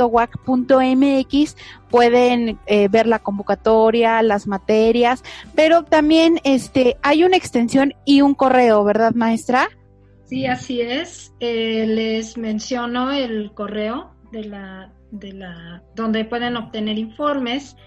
[1.88, 8.34] pueden eh, ver la convocatoria, las materias, pero también este hay una extensión y un
[8.34, 9.70] correo, ¿verdad, maestra?
[10.26, 11.32] Sí, así es.
[11.40, 17.78] Eh, les menciono el correo de la, de la, donde pueden obtener informes.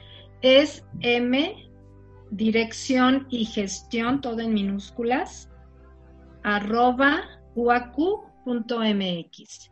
[0.41, 1.66] Es M,
[2.31, 5.49] dirección y gestión, todo en minúsculas,
[6.43, 7.23] arroba
[7.55, 9.71] uacu.mx.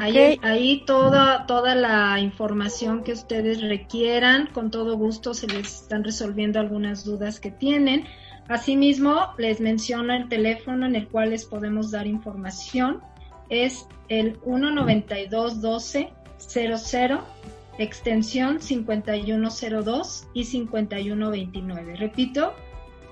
[0.00, 6.02] Ahí, ahí toda, toda la información que ustedes requieran, con todo gusto se les están
[6.02, 8.06] resolviendo algunas dudas que tienen.
[8.48, 13.02] Asimismo, les menciono el teléfono en el cual les podemos dar información.
[13.50, 17.20] Es el 1921200,
[17.78, 21.96] extensión 5102 y 5129.
[21.96, 22.54] Repito,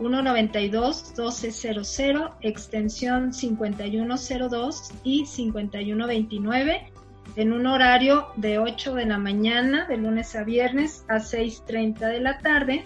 [0.00, 6.92] 192-1200, extensión 5102 y 5129,
[7.36, 12.20] en un horario de 8 de la mañana, de lunes a viernes, a 6.30 de
[12.20, 12.84] la tarde.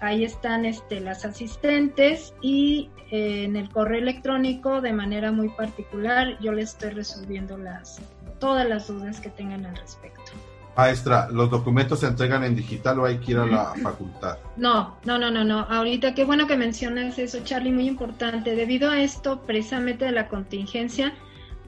[0.00, 6.38] Ahí están este, las asistentes y eh, en el correo electrónico, de manera muy particular,
[6.40, 8.00] yo les estoy resolviendo las,
[8.38, 10.30] todas las dudas que tengan al respecto.
[10.76, 14.38] Maestra, ¿los documentos se entregan en digital o hay que ir a la facultad?
[14.56, 15.60] No, no, no, no, no.
[15.60, 18.54] Ahorita qué bueno que mencionas eso, Charlie, muy importante.
[18.54, 21.12] Debido a esto, precisamente de la contingencia,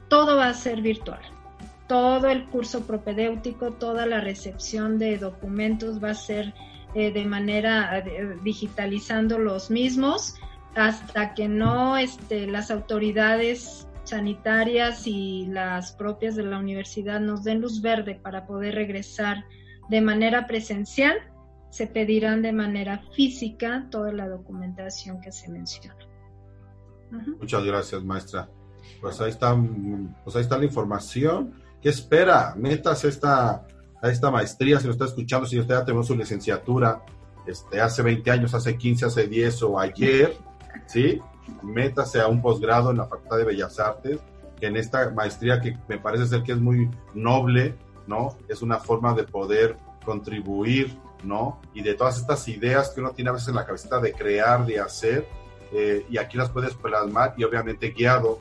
[0.07, 1.19] todo va a ser virtual.
[1.87, 6.53] Todo el curso propedéutico, toda la recepción de documentos va a ser
[6.95, 10.35] eh, de manera eh, digitalizando los mismos
[10.75, 17.61] hasta que no este, las autoridades sanitarias y las propias de la universidad nos den
[17.61, 19.45] luz verde para poder regresar
[19.89, 21.17] de manera presencial,
[21.69, 25.97] se pedirán de manera física toda la documentación que se menciona.
[27.11, 27.37] Ujú.
[27.39, 28.49] Muchas gracias, maestra.
[29.01, 29.55] Pues ahí está,
[30.23, 31.53] pues ahí está la información.
[31.81, 32.53] ¿Qué espera?
[32.55, 33.65] Metas esta,
[34.01, 37.03] a esta maestría, si lo está escuchando, si usted ya terminó su licenciatura
[37.45, 40.37] este, hace 20 años, hace 15, hace 10 o ayer,
[40.85, 41.21] ¿sí?
[41.61, 44.19] Métase a un posgrado en la Facultad de Bellas Artes,
[44.59, 47.75] que en esta maestría que me parece ser que es muy noble,
[48.07, 48.37] ¿no?
[48.47, 51.61] Es una forma de poder contribuir, ¿no?
[51.73, 54.65] Y de todas estas ideas que uno tiene a veces en la cabeza de crear,
[54.65, 55.27] de hacer,
[55.71, 58.39] eh, y aquí las puedes plasmar y obviamente guiado,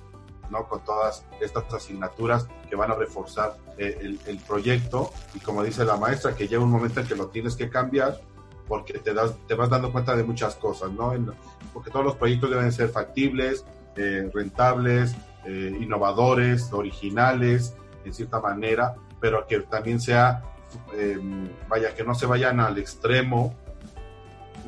[0.51, 0.69] ¿no?
[0.69, 5.85] Con todas estas asignaturas que van a reforzar eh, el, el, proyecto y como dice
[5.85, 8.21] la maestra, que llega un momento en que lo tienes que cambiar
[8.67, 11.13] porque te, das, te vas dando cuenta de muchas cosas, ¿no?
[11.13, 11.31] En,
[11.73, 13.65] porque todos los proyectos deben ser factibles,
[13.97, 20.43] eh, rentables, eh, innovadores, originales, en cierta manera, pero que también sea,
[20.95, 21.19] eh,
[21.69, 23.55] vaya, que no se vayan al extremo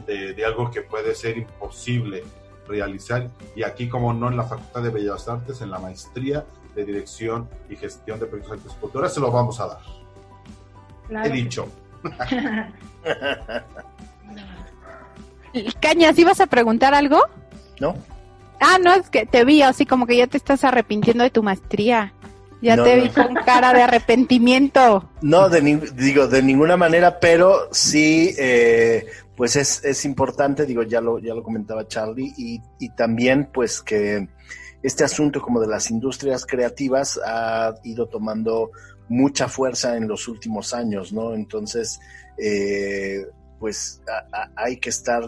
[0.07, 2.25] de, de, algo que puede ser imposible
[2.67, 3.31] realizar.
[3.55, 7.49] Y aquí, como no, en la Facultad de Bellas Artes, en la maestría de Dirección
[7.69, 9.81] y Gestión de Proyectos Artes Culturas, se lo vamos a dar.
[11.09, 11.29] Claro.
[11.29, 11.69] He dicho.
[15.81, 17.21] Cañas, ¿ibas a preguntar algo?
[17.81, 17.95] No.
[18.61, 21.43] Ah, no, es que te vi así como que ya te estás arrepintiendo de tu
[21.43, 22.13] maestría.
[22.63, 23.15] Ya no, te vi no.
[23.15, 25.11] con cara de arrepentimiento.
[25.21, 25.61] No, de
[25.97, 31.35] digo, de ninguna manera, pero sí, eh, pues es, es importante, digo, ya lo, ya
[31.35, 34.29] lo comentaba Charlie, y, y también pues que
[34.83, 38.71] este asunto como de las industrias creativas ha ido tomando
[39.09, 41.35] mucha fuerza en los últimos años, ¿no?
[41.35, 42.01] Entonces,
[42.39, 43.27] eh,
[43.59, 44.03] pues
[44.57, 45.23] hay que estar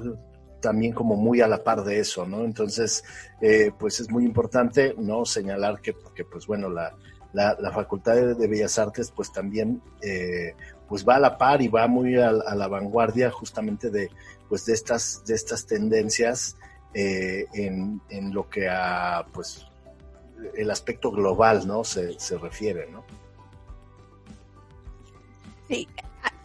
[0.61, 2.45] también como muy a la par de eso, ¿no?
[2.45, 3.05] Entonces,
[3.41, 5.25] eh, pues es muy importante, ¿no?
[5.25, 6.95] Señalar que, que pues bueno, la,
[7.33, 10.55] la, Facultad de, Bellas Artes, pues también, eh,
[10.89, 14.11] pues va a la par y va muy a, a, la vanguardia justamente de,
[14.49, 16.57] pues de estas, de estas tendencias
[16.95, 19.67] en, en lo que a, pues,
[20.55, 21.85] el aspecto global, ¿no?
[21.85, 23.05] Se, se refiere, ¿no?
[25.69, 25.89] Sí,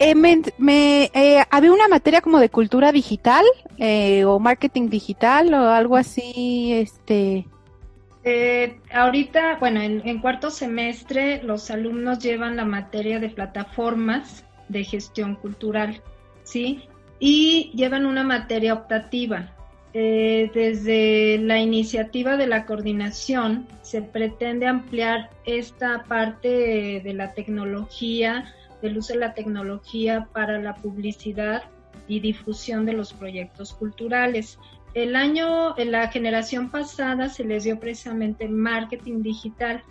[0.03, 3.45] eh, me, eh, había una materia como de cultura digital
[3.77, 7.45] eh, o marketing digital o algo así, este.
[8.23, 14.83] Eh, ahorita, bueno, en, en, cuarto semestre los alumnos llevan la materia de plataformas de
[14.83, 16.01] gestión cultural,
[16.43, 16.81] ¿sí?
[17.19, 19.53] Y llevan una materia optativa.
[19.93, 28.97] desde la iniciativa de la coordinación se pretende ampliar esta parte de la tecnología del
[28.97, 31.63] uso de la tecnología para la publicidad
[32.07, 34.57] y difusión de los proyectos culturales.
[34.93, 39.83] El año, en la generación pasada se les dio precisamente marketing digital.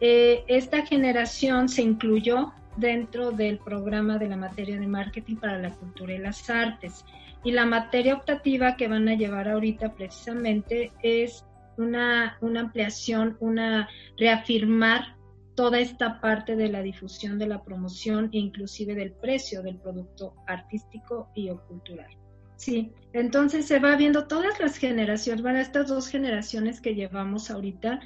[0.00, 5.70] Eh, esta generación se incluyó dentro del programa de la materia de marketing para la
[5.70, 7.04] cultura y las artes.
[7.44, 11.44] Y la materia optativa que van a llevar ahorita precisamente es
[11.76, 13.88] una, una ampliación, una
[14.18, 15.16] reafirmar
[15.54, 20.34] toda esta parte de la difusión, de la promoción e inclusive del precio del producto
[20.46, 22.16] artístico y o cultural.
[22.56, 28.00] Sí, entonces se va viendo todas las generaciones, bueno, estas dos generaciones que llevamos ahorita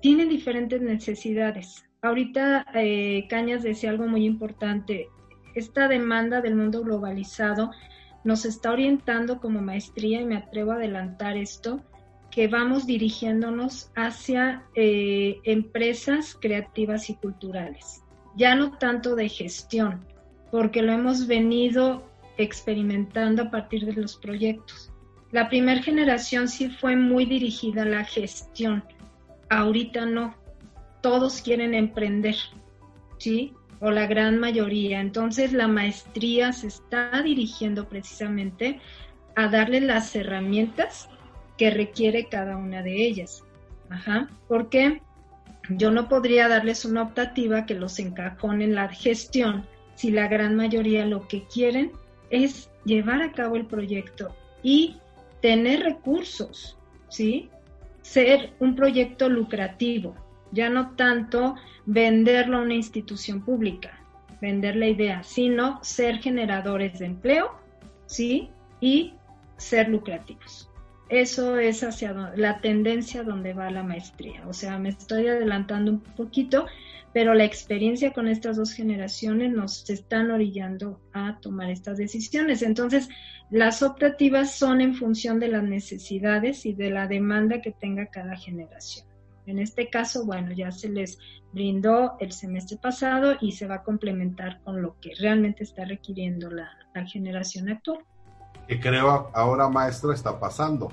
[0.00, 1.84] tienen diferentes necesidades.
[2.02, 5.08] Ahorita eh, Cañas decía algo muy importante,
[5.54, 7.72] esta demanda del mundo globalizado
[8.24, 11.82] nos está orientando como maestría y me atrevo a adelantar esto,
[12.30, 18.02] que vamos dirigiéndonos hacia eh, empresas creativas y culturales,
[18.36, 20.04] ya no tanto de gestión,
[20.50, 24.92] porque lo hemos venido experimentando a partir de los proyectos.
[25.32, 28.84] La primera generación sí fue muy dirigida a la gestión,
[29.48, 30.34] ahorita no,
[31.00, 32.36] todos quieren emprender,
[33.18, 33.52] ¿sí?
[33.80, 35.00] O la gran mayoría.
[35.00, 38.80] Entonces la maestría se está dirigiendo precisamente
[39.36, 41.08] a darle las herramientas
[41.60, 43.44] que requiere cada una de ellas.
[43.90, 44.30] Ajá.
[44.48, 45.02] Porque
[45.68, 50.56] yo no podría darles una optativa que los encajone en la gestión si la gran
[50.56, 51.92] mayoría lo que quieren
[52.30, 54.96] es llevar a cabo el proyecto y
[55.42, 56.78] tener recursos,
[57.10, 57.50] ¿sí?
[58.00, 60.14] Ser un proyecto lucrativo,
[60.52, 64.00] ya no tanto venderlo a una institución pública,
[64.40, 67.50] vender la idea, sino ser generadores de empleo,
[68.06, 68.48] ¿sí?
[68.80, 69.12] Y
[69.58, 70.69] ser lucrativos
[71.10, 74.46] eso es hacia la tendencia donde va la maestría.
[74.46, 76.66] O sea, me estoy adelantando un poquito,
[77.12, 82.62] pero la experiencia con estas dos generaciones nos están orillando a tomar estas decisiones.
[82.62, 83.08] Entonces,
[83.50, 88.36] las optativas son en función de las necesidades y de la demanda que tenga cada
[88.36, 89.04] generación.
[89.46, 91.18] En este caso, bueno, ya se les
[91.52, 96.48] brindó el semestre pasado y se va a complementar con lo que realmente está requiriendo
[96.50, 98.04] la, la generación actual
[98.70, 100.92] que creo ahora maestra está pasando,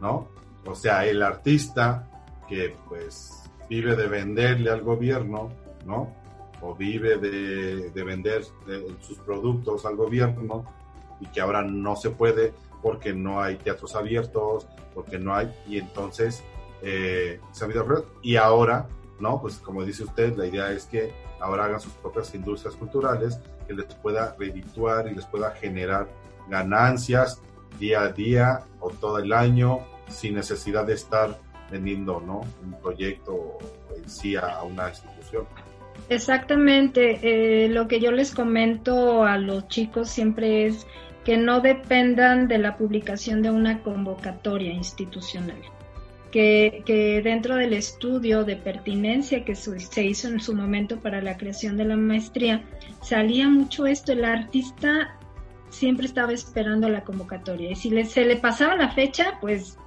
[0.00, 0.28] ¿no?
[0.64, 2.08] O sea, el artista
[2.48, 5.50] que pues vive de venderle al gobierno,
[5.84, 6.10] ¿no?
[6.62, 10.64] O vive de, de vender de sus productos al gobierno
[11.20, 15.76] y que ahora no se puede, porque no hay teatros abiertos, porque no hay, y
[15.76, 16.42] entonces
[16.80, 17.40] eh,
[18.22, 18.88] y ahora,
[19.20, 19.38] ¿no?
[19.42, 23.74] Pues como dice usted, la idea es que ahora hagan sus propias industrias culturales que
[23.74, 26.08] les pueda redituar y les pueda generar
[26.48, 27.40] ganancias
[27.78, 31.38] día a día o todo el año sin necesidad de estar
[31.70, 32.40] vendiendo ¿no?
[32.62, 33.58] un proyecto
[33.96, 35.46] en sí a una institución.
[36.08, 40.86] Exactamente, eh, lo que yo les comento a los chicos siempre es
[41.24, 45.60] que no dependan de la publicación de una convocatoria institucional.
[46.32, 51.38] Que, que, dentro del estudio de pertinencia que se hizo en su momento para la
[51.38, 52.64] creación de la maestría,
[53.02, 55.17] salía mucho esto, el artista
[55.70, 59.78] siempre estaba esperando la convocatoria y si le, se le pasaba la fecha, pues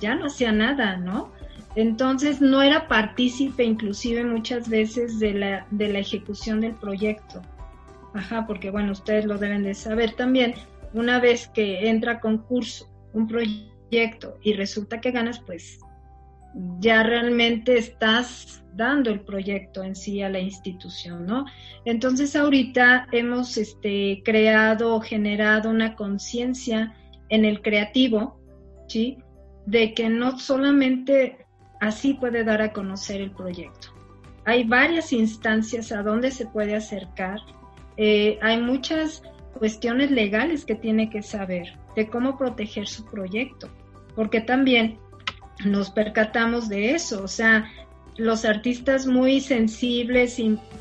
[0.00, 1.32] ya no hacía nada, ¿no?
[1.74, 7.42] Entonces no era partícipe inclusive muchas veces de la, de la ejecución del proyecto.
[8.14, 10.54] Ajá, porque bueno, ustedes lo deben de saber también.
[10.94, 15.80] Una vez que entra concurso un proyecto y resulta que ganas, pues
[16.80, 21.46] ya realmente estás dando el proyecto en sí a la institución, ¿no?
[21.84, 26.94] Entonces ahorita hemos este, creado, generado una conciencia
[27.28, 28.38] en el creativo,
[28.86, 29.18] ¿sí?
[29.66, 31.46] De que no solamente
[31.80, 33.88] así puede dar a conocer el proyecto.
[34.44, 37.40] Hay varias instancias a donde se puede acercar.
[37.96, 39.22] Eh, hay muchas
[39.58, 43.68] cuestiones legales que tiene que saber de cómo proteger su proyecto,
[44.14, 44.98] porque también
[45.64, 47.70] nos percatamos de eso, o sea,
[48.16, 50.38] los artistas muy sensibles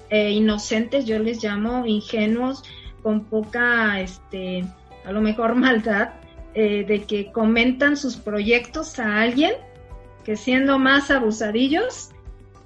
[0.10, 2.64] e inocentes, yo les llamo ingenuos,
[3.04, 4.66] con poca, este,
[5.06, 6.10] a lo mejor maldad,
[6.54, 9.54] eh, de que comentan sus proyectos a alguien
[10.24, 12.10] que siendo más abusadillos,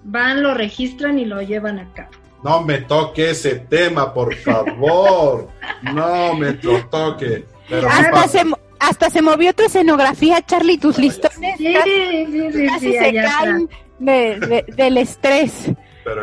[0.03, 2.11] van, lo registran y lo llevan a cabo.
[2.43, 5.49] No me toque ese tema, por favor.
[5.81, 7.45] no me lo toque.
[7.69, 8.45] hasta, se,
[8.79, 11.57] hasta se movió tu escenografía, Charlie, tus listones.
[11.57, 13.69] Sí, sí, sí, casi se caen
[13.99, 15.71] del estrés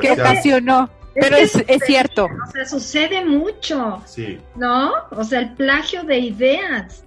[0.00, 0.90] que ocasionó.
[1.18, 2.26] Pero es, es, cierto.
[2.26, 4.02] O sea, sucede mucho.
[4.04, 4.38] Sí.
[4.54, 4.92] ¿No?
[5.12, 7.04] O sea, el plagio de ideas.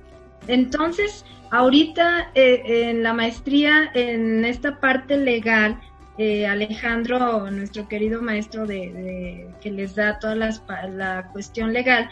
[0.47, 5.79] Entonces, Ahorita eh, en la maestría, en esta parte legal,
[6.17, 12.09] eh, Alejandro, nuestro querido maestro de, que les da toda la cuestión legal,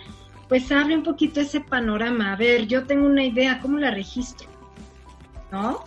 [0.48, 2.34] pues abre un poquito ese panorama.
[2.34, 4.48] A ver, yo tengo una idea, ¿cómo la registro?
[5.52, 5.84] ¿No?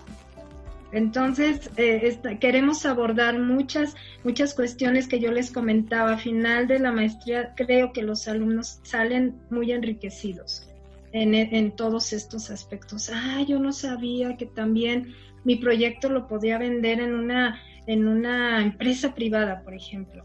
[0.92, 3.94] Entonces, eh, queremos abordar muchas,
[4.24, 6.14] muchas cuestiones que yo les comentaba.
[6.14, 10.68] A final de la maestría, creo que los alumnos salen muy enriquecidos
[11.12, 13.10] en, todos estos aspectos.
[13.12, 18.62] Ah, yo no sabía que también mi proyecto lo podía vender en una, en una
[18.62, 20.24] empresa privada, por ejemplo,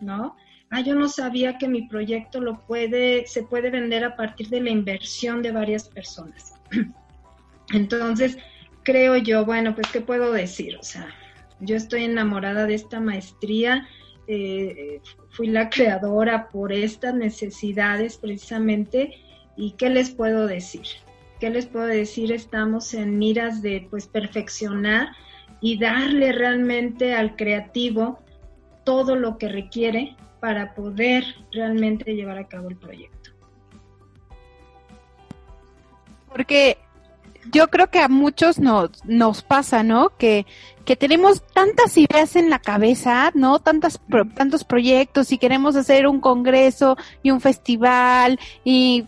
[0.00, 0.36] ¿no?
[0.72, 4.60] Ah, yo no sabía que mi proyecto lo puede, se puede vender a partir de
[4.60, 6.54] la inversión de varias personas.
[7.72, 8.38] Entonces,
[8.82, 10.76] creo yo, bueno, pues, ¿qué puedo decir?
[10.76, 11.06] O sea,
[11.60, 13.86] yo estoy enamorada de esta maestría,
[14.26, 15.00] eh,
[15.30, 19.22] fui la creadora por estas necesidades precisamente
[19.56, 20.82] ¿Y qué les puedo decir?
[21.40, 22.32] ¿Qué les puedo decir?
[22.32, 25.08] Estamos en miras de pues perfeccionar
[25.60, 28.20] y darle realmente al creativo
[28.84, 33.30] todo lo que requiere para poder realmente llevar a cabo el proyecto.
[36.32, 36.78] Porque
[37.52, 40.08] yo creo que a muchos nos, nos pasa, ¿no?
[40.18, 40.44] Que,
[40.84, 43.60] que tenemos tantas ideas en la cabeza, ¿no?
[43.60, 44.00] Tantas,
[44.34, 49.06] tantos proyectos y queremos hacer un congreso y un festival y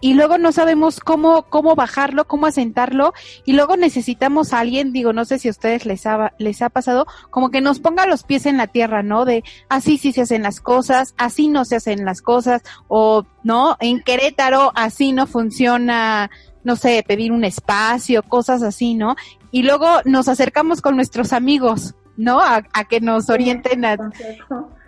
[0.00, 3.12] y luego no sabemos cómo, cómo bajarlo, cómo asentarlo,
[3.44, 6.70] y luego necesitamos a alguien, digo, no sé si a ustedes les ha, les ha
[6.70, 9.24] pasado, como que nos ponga los pies en la tierra, ¿no?
[9.24, 13.76] De así sí se hacen las cosas, así no se hacen las cosas, o, ¿no?
[13.80, 16.30] En Querétaro así no funciona,
[16.64, 19.16] no sé, pedir un espacio, cosas así, ¿no?
[19.50, 22.40] Y luego nos acercamos con nuestros amigos, ¿no?
[22.40, 23.96] A, que nos orienten a,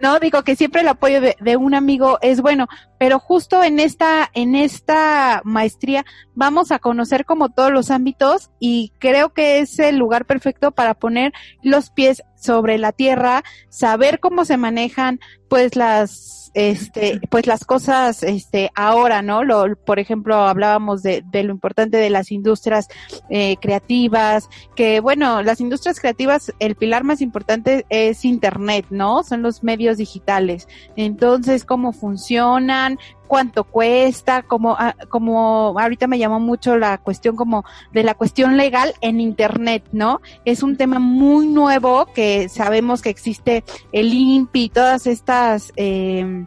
[0.00, 2.68] no digo que siempre el apoyo de, de, un amigo es bueno,
[2.98, 6.04] pero justo en esta, en esta maestría
[6.34, 10.94] vamos a conocer como todos los ámbitos y creo que es el lugar perfecto para
[10.94, 11.32] poner
[11.62, 15.18] los pies sobre la tierra, saber cómo se manejan
[15.48, 19.44] pues las este, pues las cosas, este, ahora, ¿no?
[19.44, 22.88] Lo, por ejemplo, hablábamos de, de lo importante de las industrias
[23.28, 29.22] eh, creativas, que bueno, las industrias creativas, el pilar más importante es Internet, ¿no?
[29.24, 30.68] Son los medios digitales.
[30.96, 37.64] Entonces, cómo funcionan, cuánto cuesta, como, ah, como ahorita me llamó mucho la cuestión como
[37.92, 40.20] de la cuestión legal en Internet, ¿no?
[40.44, 46.44] Es un tema muy nuevo que sabemos que existe el INPI y todas estas, eh,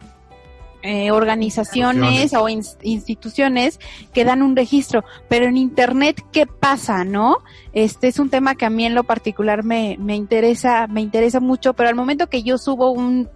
[0.83, 3.79] eh, organizaciones o instituciones
[4.13, 7.39] que dan un registro, pero en internet qué pasa, ¿no?
[7.73, 11.39] Este es un tema que a mí en lo particular me, me interesa, me interesa
[11.39, 13.27] mucho, pero al momento que yo subo un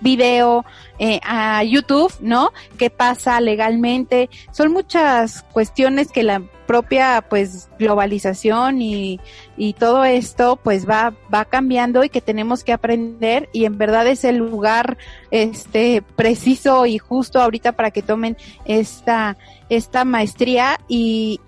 [0.00, 0.64] video
[0.98, 2.52] eh, a YouTube, ¿no?
[2.78, 4.28] ¿Qué pasa legalmente?
[4.52, 9.18] Son muchas cuestiones que la propia pues globalización y,
[9.56, 14.06] y todo esto pues va va cambiando y que tenemos que aprender y en verdad
[14.06, 14.96] es el lugar
[15.32, 18.36] este preciso y justo ahorita para que tomen
[18.66, 19.36] esta
[19.68, 21.40] esta maestría y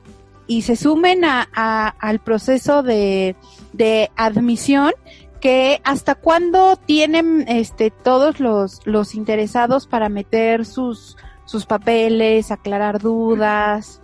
[0.48, 3.36] y se sumen a, a al proceso de,
[3.72, 4.92] de admisión
[5.42, 11.16] que hasta cuándo tienen este todos los, los interesados para meter sus,
[11.46, 14.00] sus papeles, aclarar dudas.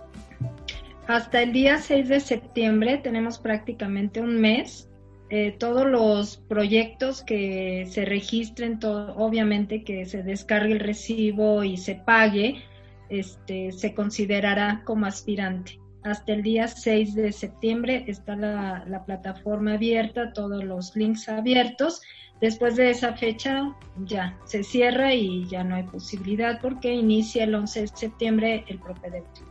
[1.07, 4.89] Hasta el día 6 de septiembre tenemos prácticamente un mes.
[5.29, 11.77] Eh, todos los proyectos que se registren, todo, obviamente que se descargue el recibo y
[11.77, 12.63] se pague,
[13.07, 20.33] este, se considerará como aspirante hasta el día 6 de septiembre está la, plataforma abierta,
[20.33, 22.01] todos los links abiertos.
[22.39, 23.75] Después de esa fecha
[24.05, 28.79] ya se cierra y ya no hay posibilidad porque inicia el 11 de septiembre el
[28.79, 29.49] propedéutico.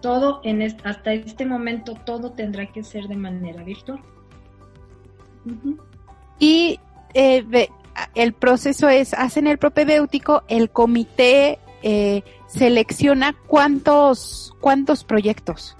[0.00, 4.00] Todo en hasta este momento todo tendrá que ser de manera virtual.
[6.38, 6.78] Y
[7.14, 7.68] eh,
[8.14, 15.76] el proceso es, hacen el propedéutico, el comité eh, selecciona cuántos, cuántos proyectos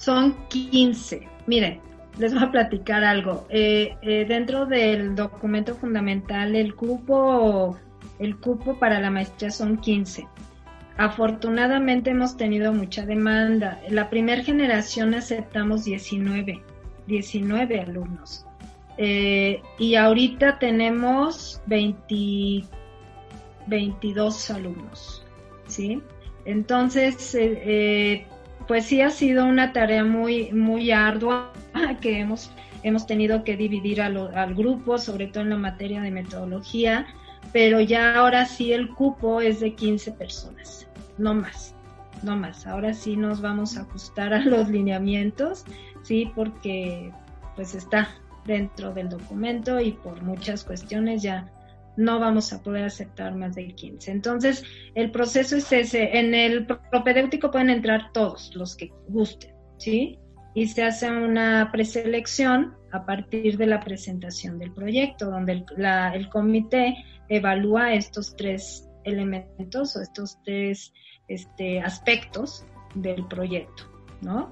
[0.00, 1.28] son 15.
[1.46, 1.78] Miren,
[2.18, 3.46] les voy a platicar algo.
[3.50, 7.78] Eh, eh, dentro del documento fundamental, el cupo,
[8.18, 10.26] el cupo para la maestría son 15.
[10.96, 13.78] Afortunadamente hemos tenido mucha demanda.
[13.90, 16.62] La primera generación aceptamos 19,
[17.06, 18.46] 19 alumnos.
[18.96, 22.64] Eh, y ahorita tenemos 20,
[23.66, 25.26] 22 alumnos,
[25.66, 26.02] ¿sí?
[26.46, 28.26] Entonces, eh,
[28.70, 31.52] pues sí ha sido una tarea muy, muy ardua
[32.00, 32.52] que hemos,
[32.84, 37.04] hemos tenido que dividir al grupo, sobre todo en la materia de metodología,
[37.52, 40.86] pero ya ahora sí el cupo es de 15 personas,
[41.18, 41.74] no más,
[42.22, 42.64] no más.
[42.64, 45.64] Ahora sí nos vamos a ajustar a los lineamientos,
[46.04, 47.10] sí, porque
[47.56, 48.08] pues está
[48.46, 51.50] dentro del documento y por muchas cuestiones ya
[52.00, 54.10] no vamos a poder aceptar más de 15.
[54.10, 56.18] Entonces, el proceso es ese.
[56.18, 60.18] En el propedéutico pueden entrar todos los que gusten, ¿sí?
[60.54, 65.64] Y se hace una preselección a partir de la presentación del proyecto, donde el,
[66.14, 66.96] el comité
[67.28, 70.92] evalúa estos tres elementos o estos tres
[71.28, 73.84] este, aspectos del proyecto,
[74.22, 74.50] ¿no?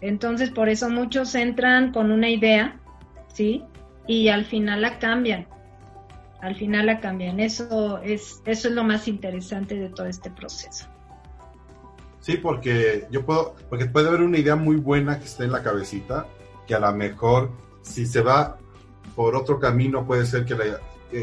[0.00, 2.80] Entonces, por eso muchos entran con una idea,
[3.28, 3.62] ¿sí?
[4.06, 5.46] Y al final la cambian
[6.40, 7.40] al final la cambian.
[7.40, 10.86] Eso es, eso es lo más interesante de todo este proceso.
[12.20, 15.62] Sí, porque yo puedo, porque puede haber una idea muy buena que esté en la
[15.62, 16.26] cabecita,
[16.66, 18.58] que a lo mejor si se va
[19.14, 20.56] por otro camino puede ser que,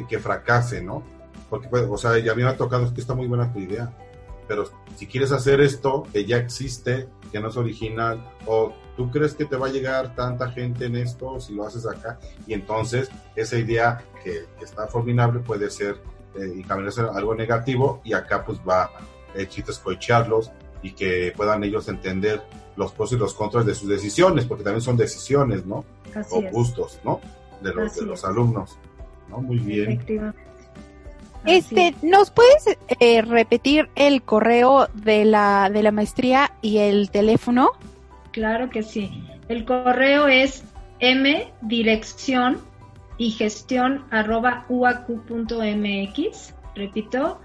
[0.07, 1.03] que, fracase, ¿no?
[1.49, 3.91] Porque, puede, o sea, ya me ha tocado que está muy buena tu idea,
[4.47, 4.65] pero
[4.95, 9.45] si quieres hacer esto que ya existe, que no es original, o tú crees que
[9.45, 13.57] te va a llegar tanta gente en esto si lo haces acá, y entonces esa
[13.57, 15.97] idea que, está formidable puede ser
[16.35, 18.91] eh, y también ser algo negativo, y acá pues va
[19.35, 22.41] el chiste escucharlos y que puedan ellos entender
[22.75, 25.85] los pros y los contras de sus decisiones, porque también son decisiones, ¿no?
[26.29, 27.19] o gustos, ¿no?
[27.61, 28.77] De los, de los alumnos,
[29.29, 29.41] ¿no?
[29.41, 29.99] Muy bien.
[31.45, 37.71] Este, ¿nos puedes eh, repetir el correo de la, de la maestría y el teléfono?
[38.31, 39.23] Claro que sí.
[39.49, 40.63] El correo es
[40.99, 42.59] m dirección
[43.17, 46.55] y gestión arroba uacu.mx.
[46.75, 47.41] Repito,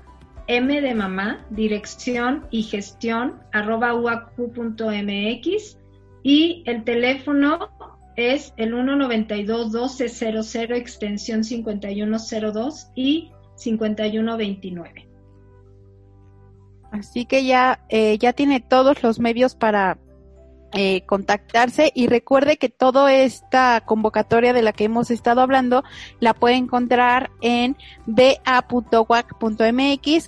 [0.46, 5.76] m de mamá, dirección y gestión arroba uacu.mx.
[6.22, 7.68] Y el teléfono
[8.16, 15.08] es el 192-1200 extensión 5102 y 5129.
[16.90, 19.98] Así que ya, eh, ya tiene todos los medios para
[20.72, 25.82] eh, contactarse y recuerde que toda esta convocatoria de la que hemos estado hablando
[26.20, 28.68] la puede encontrar en ba.wac.mx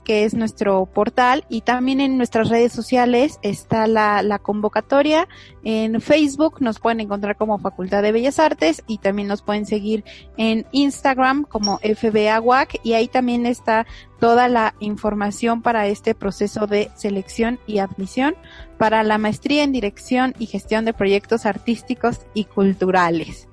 [0.01, 5.29] que es nuestro portal y también en nuestras redes sociales está la, la convocatoria.
[5.63, 10.05] En Facebook nos pueden encontrar como Facultad de Bellas Artes y también nos pueden seguir
[10.39, 13.87] en Instagram como FBAWAC y ahí también está
[14.21, 18.35] toda la información para este proceso de selección y admisión
[18.79, 23.49] para la maestría en dirección y gestión de proyectos artísticos y culturales.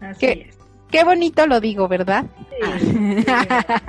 [0.00, 0.50] Así qué,
[0.90, 2.26] qué bonito lo digo, ¿verdad?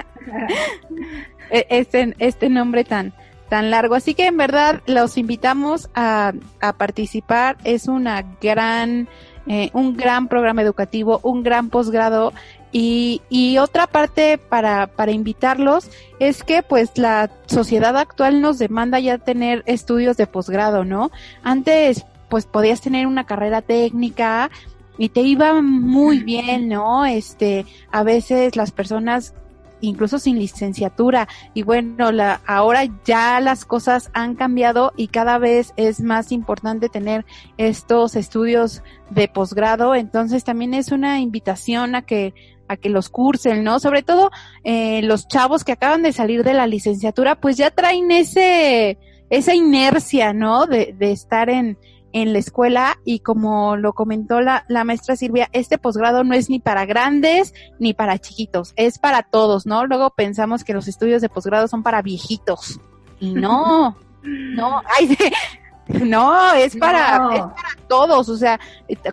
[1.51, 3.13] E- este, este nombre tan,
[3.49, 3.95] tan largo.
[3.95, 7.57] Así que en verdad los invitamos a, a participar.
[7.63, 9.07] Es una gran,
[9.47, 12.33] eh, un gran programa educativo, un gran posgrado.
[12.77, 18.99] Y, y otra parte para, para invitarlos es que pues la sociedad actual nos demanda
[18.99, 21.09] ya tener estudios de posgrado, ¿no?
[21.41, 24.51] Antes pues podías tener una carrera técnica
[24.97, 27.05] y te iba muy bien, ¿no?
[27.05, 29.33] Este, a veces las personas
[29.79, 35.73] incluso sin licenciatura y bueno, la ahora ya las cosas han cambiado y cada vez
[35.77, 37.25] es más importante tener
[37.57, 42.33] estos estudios de posgrado, entonces también es una invitación a que
[42.67, 43.79] a que los cursen, ¿no?
[43.79, 44.31] Sobre todo
[44.63, 48.97] eh, los chavos que acaban de salir de la licenciatura, pues ya traen ese
[49.29, 50.65] esa inercia, ¿no?
[50.65, 51.77] De, de estar en,
[52.15, 56.49] en la escuela y como lo comentó la, la maestra Silvia, este posgrado no es
[56.49, 59.85] ni para grandes ni para chiquitos, es para todos, ¿no?
[59.85, 62.79] Luego pensamos que los estudios de posgrado son para viejitos
[63.19, 65.17] y no, no, ay,
[66.03, 67.31] no, es para, No.
[67.31, 68.59] es para todos, o sea,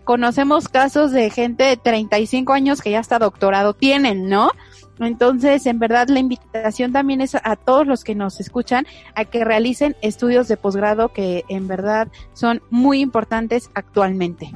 [0.05, 4.51] conocemos casos de gente de 35 años que ya hasta doctorado tienen, ¿no?
[4.99, 9.45] Entonces, en verdad, la invitación también es a todos los que nos escuchan a que
[9.45, 14.53] realicen estudios de posgrado que en verdad son muy importantes actualmente.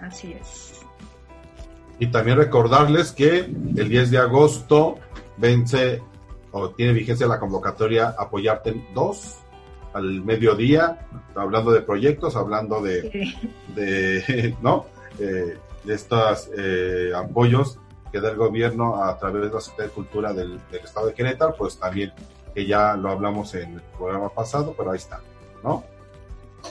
[0.00, 0.80] Así es.
[1.98, 4.96] Y también recordarles que el 10 de agosto
[5.36, 6.02] vence
[6.50, 9.41] o tiene vigencia la convocatoria Apoyarte en 2
[9.92, 13.50] al mediodía, hablando de proyectos, hablando de, Sí.
[13.74, 14.86] de ¿no?
[15.18, 17.78] Eh, de estos eh, apoyos
[18.10, 21.14] que da el gobierno a través de la Secretaría de Cultura del, del Estado de
[21.14, 22.12] Querétaro, pues también
[22.54, 25.20] que ya lo hablamos en el programa pasado, pero ahí está,
[25.64, 25.82] ¿no?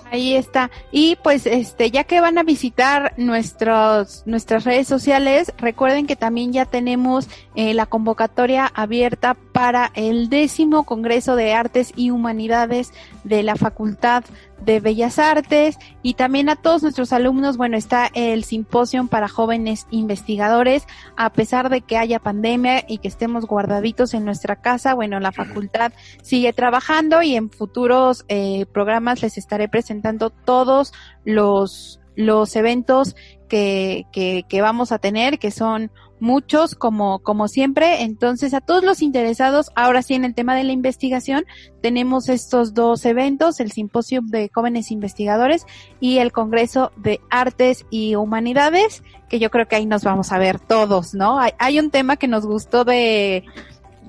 [0.10, 0.72] Ahí está.
[0.92, 6.54] Y pues este, ya que van a visitar nuestros, nuestras redes sociales, recuerden que también
[6.54, 12.94] ya tenemos eh, la convocatoria abierta para el décimo Congreso de Artes y Humanidades
[13.24, 14.24] de la Facultad
[14.64, 15.78] de Bellas Artes.
[16.02, 20.88] Y también a todos nuestros alumnos, bueno, está el simposio para jóvenes investigadores,
[21.18, 25.32] a pesar de que haya pandemia y que estemos guardaditos en nuestra casa, bueno, la
[25.32, 25.92] facultad
[26.22, 30.94] sigue trabajando y en futuros eh, programas les estaré presentando todos
[31.26, 33.16] los, los eventos
[33.50, 35.92] que, que, que vamos a tener, que son
[36.22, 38.04] muchos como, como siempre.
[38.04, 41.44] Entonces, a todos los interesados, ahora sí en el tema de la investigación,
[41.82, 45.66] tenemos estos dos eventos, el Simposio de Jóvenes Investigadores
[46.00, 50.38] y el Congreso de Artes y Humanidades, que yo creo que ahí nos vamos a
[50.38, 51.40] ver todos, ¿no?
[51.40, 53.44] Hay, hay un tema que nos gustó de,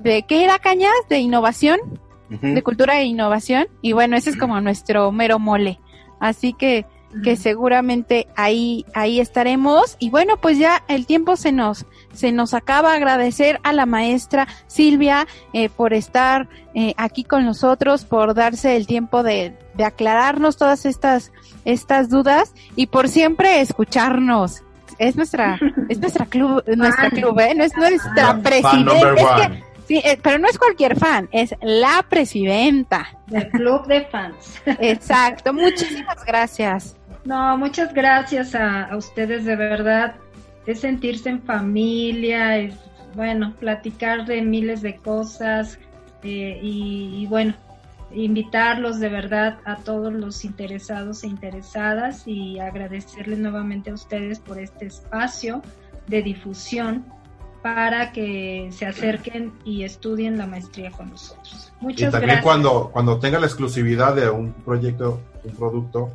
[0.03, 0.93] de, ¿qué era Cañas?
[1.09, 1.81] De innovación,
[2.29, 5.81] de cultura e innovación, y bueno, ese es como nuestro mero mole.
[6.19, 6.87] Así que,
[7.23, 9.97] que seguramente ahí, ahí estaremos.
[9.99, 12.95] Y bueno, pues ya el tiempo se nos, se nos acaba.
[12.95, 18.87] Agradecer a la maestra Silvia eh, por estar eh, aquí con nosotros, por darse el
[18.87, 21.33] tiempo de, de aclararnos todas estas,
[21.65, 24.63] estas dudas y por siempre escucharnos.
[24.99, 25.59] Es nuestra,
[25.89, 27.55] es nuestra club, nuestra club, ¿eh?
[27.55, 29.15] No es nuestra presidenta.
[29.17, 33.09] Es que- sí, eh, pero no es cualquier fan, es la presidenta.
[33.27, 34.61] Del club de fans.
[34.79, 35.53] Exacto.
[35.55, 36.97] Muchísimas gracias.
[37.25, 40.17] No, muchas gracias a, a ustedes de verdad.
[40.67, 42.75] Es sentirse en familia, es
[43.15, 45.79] bueno, platicar de miles de cosas
[46.23, 47.55] eh, y, y bueno,
[48.15, 54.59] invitarlos de verdad a todos los interesados e interesadas y agradecerles nuevamente a ustedes por
[54.59, 55.63] este espacio
[56.07, 57.05] de difusión
[57.63, 61.73] para que se acerquen y estudien la maestría con nosotros.
[61.81, 62.45] Y Muchas también gracias.
[62.45, 66.11] cuando, cuando tenga la exclusividad de un proyecto, un producto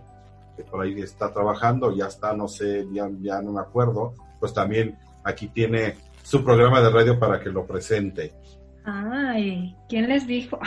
[0.58, 4.54] que por ahí está trabajando, ya está, no sé, ya, ya no me acuerdo, pues
[4.54, 8.34] también aquí tiene su programa de radio para que lo presente.
[8.84, 10.60] Ay, ¿quién les dijo?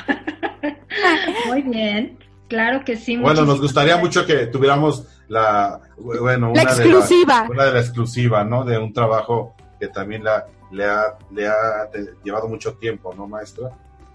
[1.49, 2.19] Muy bien,
[2.49, 3.17] claro que sí.
[3.17, 4.21] Bueno, nos gustaría gracias.
[4.21, 7.43] mucho que tuviéramos la, bueno, La una exclusiva.
[7.43, 8.65] De la, una de la exclusiva, ¿no?
[8.65, 11.91] De un trabajo que también la, le ha, le ha
[12.23, 13.71] llevado mucho tiempo, ¿no, maestra?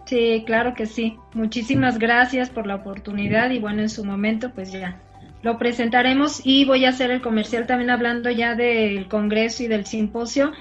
[0.05, 1.17] Sí, claro que sí.
[1.33, 5.01] Muchísimas gracias por la oportunidad y bueno, en su momento pues ya
[5.45, 9.85] lo presentaremos y voy a hacer el comercial también hablando ya del congreso y del
[9.85, 10.53] simposio.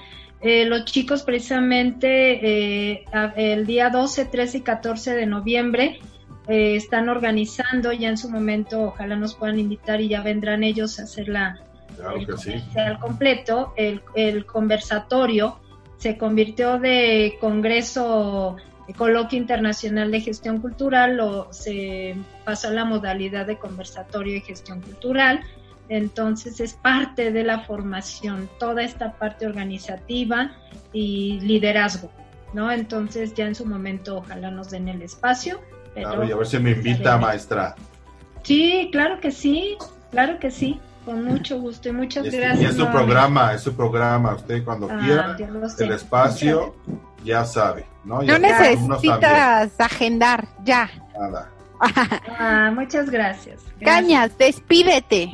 [0.42, 3.04] Eh, los chicos precisamente eh,
[3.34, 6.00] el día 12, 13 y 14 de noviembre
[6.48, 11.00] eh, están organizando ya en su momento, ojalá nos puedan invitar y ya vendrán ellos
[11.00, 11.58] a hacer la,
[11.96, 12.50] Claro el que sí.
[12.50, 15.60] comercial completo, el, el conversatorio
[15.96, 18.56] se convirtió de Congreso
[18.92, 22.14] Coloquio Internacional de Gestión Cultural, o se
[22.44, 25.40] pasó a la modalidad de conversatorio de gestión cultural.
[25.88, 30.52] Entonces es parte de la formación, toda esta parte organizativa
[30.92, 32.10] y liderazgo.
[32.52, 32.70] ¿no?
[32.70, 35.60] Entonces ya en su momento ojalá nos den el espacio.
[35.94, 37.74] Pero Claro, y a ver si me invita, maestra.
[38.42, 39.76] Sí, claro que sí,
[40.10, 42.60] claro que sí, con mucho gusto y muchas Y es, gracias.
[42.62, 44.34] y es su programa, es su programa.
[44.34, 44.98] Usted cuando Ah,
[45.36, 45.36] quiera,
[45.78, 46.74] el espacio,
[47.24, 48.22] ya sabe, ¿no?
[48.22, 50.90] Y No necesitas agendar, ya.
[51.18, 51.50] Nada.
[51.80, 53.60] Ah, muchas gracias.
[53.78, 53.82] Gracias.
[53.82, 55.30] Cañas, despídete.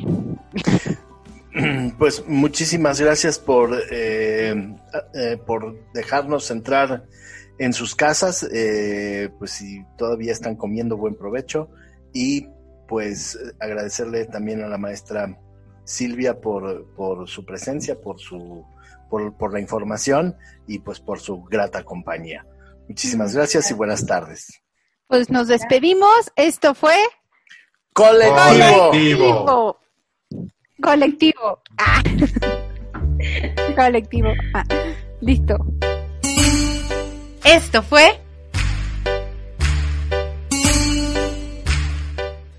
[1.98, 4.54] Pues muchísimas gracias por, eh,
[5.14, 7.04] eh, por dejarnos entrar
[7.58, 11.68] en sus casas, eh, pues si todavía están comiendo buen provecho
[12.12, 12.48] y
[12.88, 15.38] pues agradecerle también a la maestra
[15.84, 18.64] Silvia por, por su presencia, por su
[19.10, 20.36] por, por la información
[20.66, 22.46] y pues por su grata compañía.
[22.88, 24.62] Muchísimas gracias y buenas tardes.
[25.06, 26.32] Pues nos despedimos.
[26.36, 26.96] Esto fue
[27.92, 28.90] Colectivo.
[28.90, 29.80] Colectivo.
[30.80, 31.62] Colectivo.
[31.78, 32.02] Ah.
[33.76, 34.32] Colectivo.
[34.54, 34.64] Ah.
[35.20, 35.56] Listo.
[37.44, 38.20] Esto fue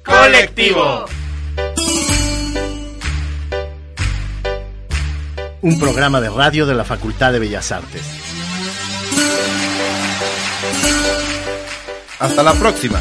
[0.04, 1.06] Colectivo.
[5.64, 8.02] Un programa de radio de la Facultad de Bellas Artes.
[12.20, 13.00] Hasta la próxima.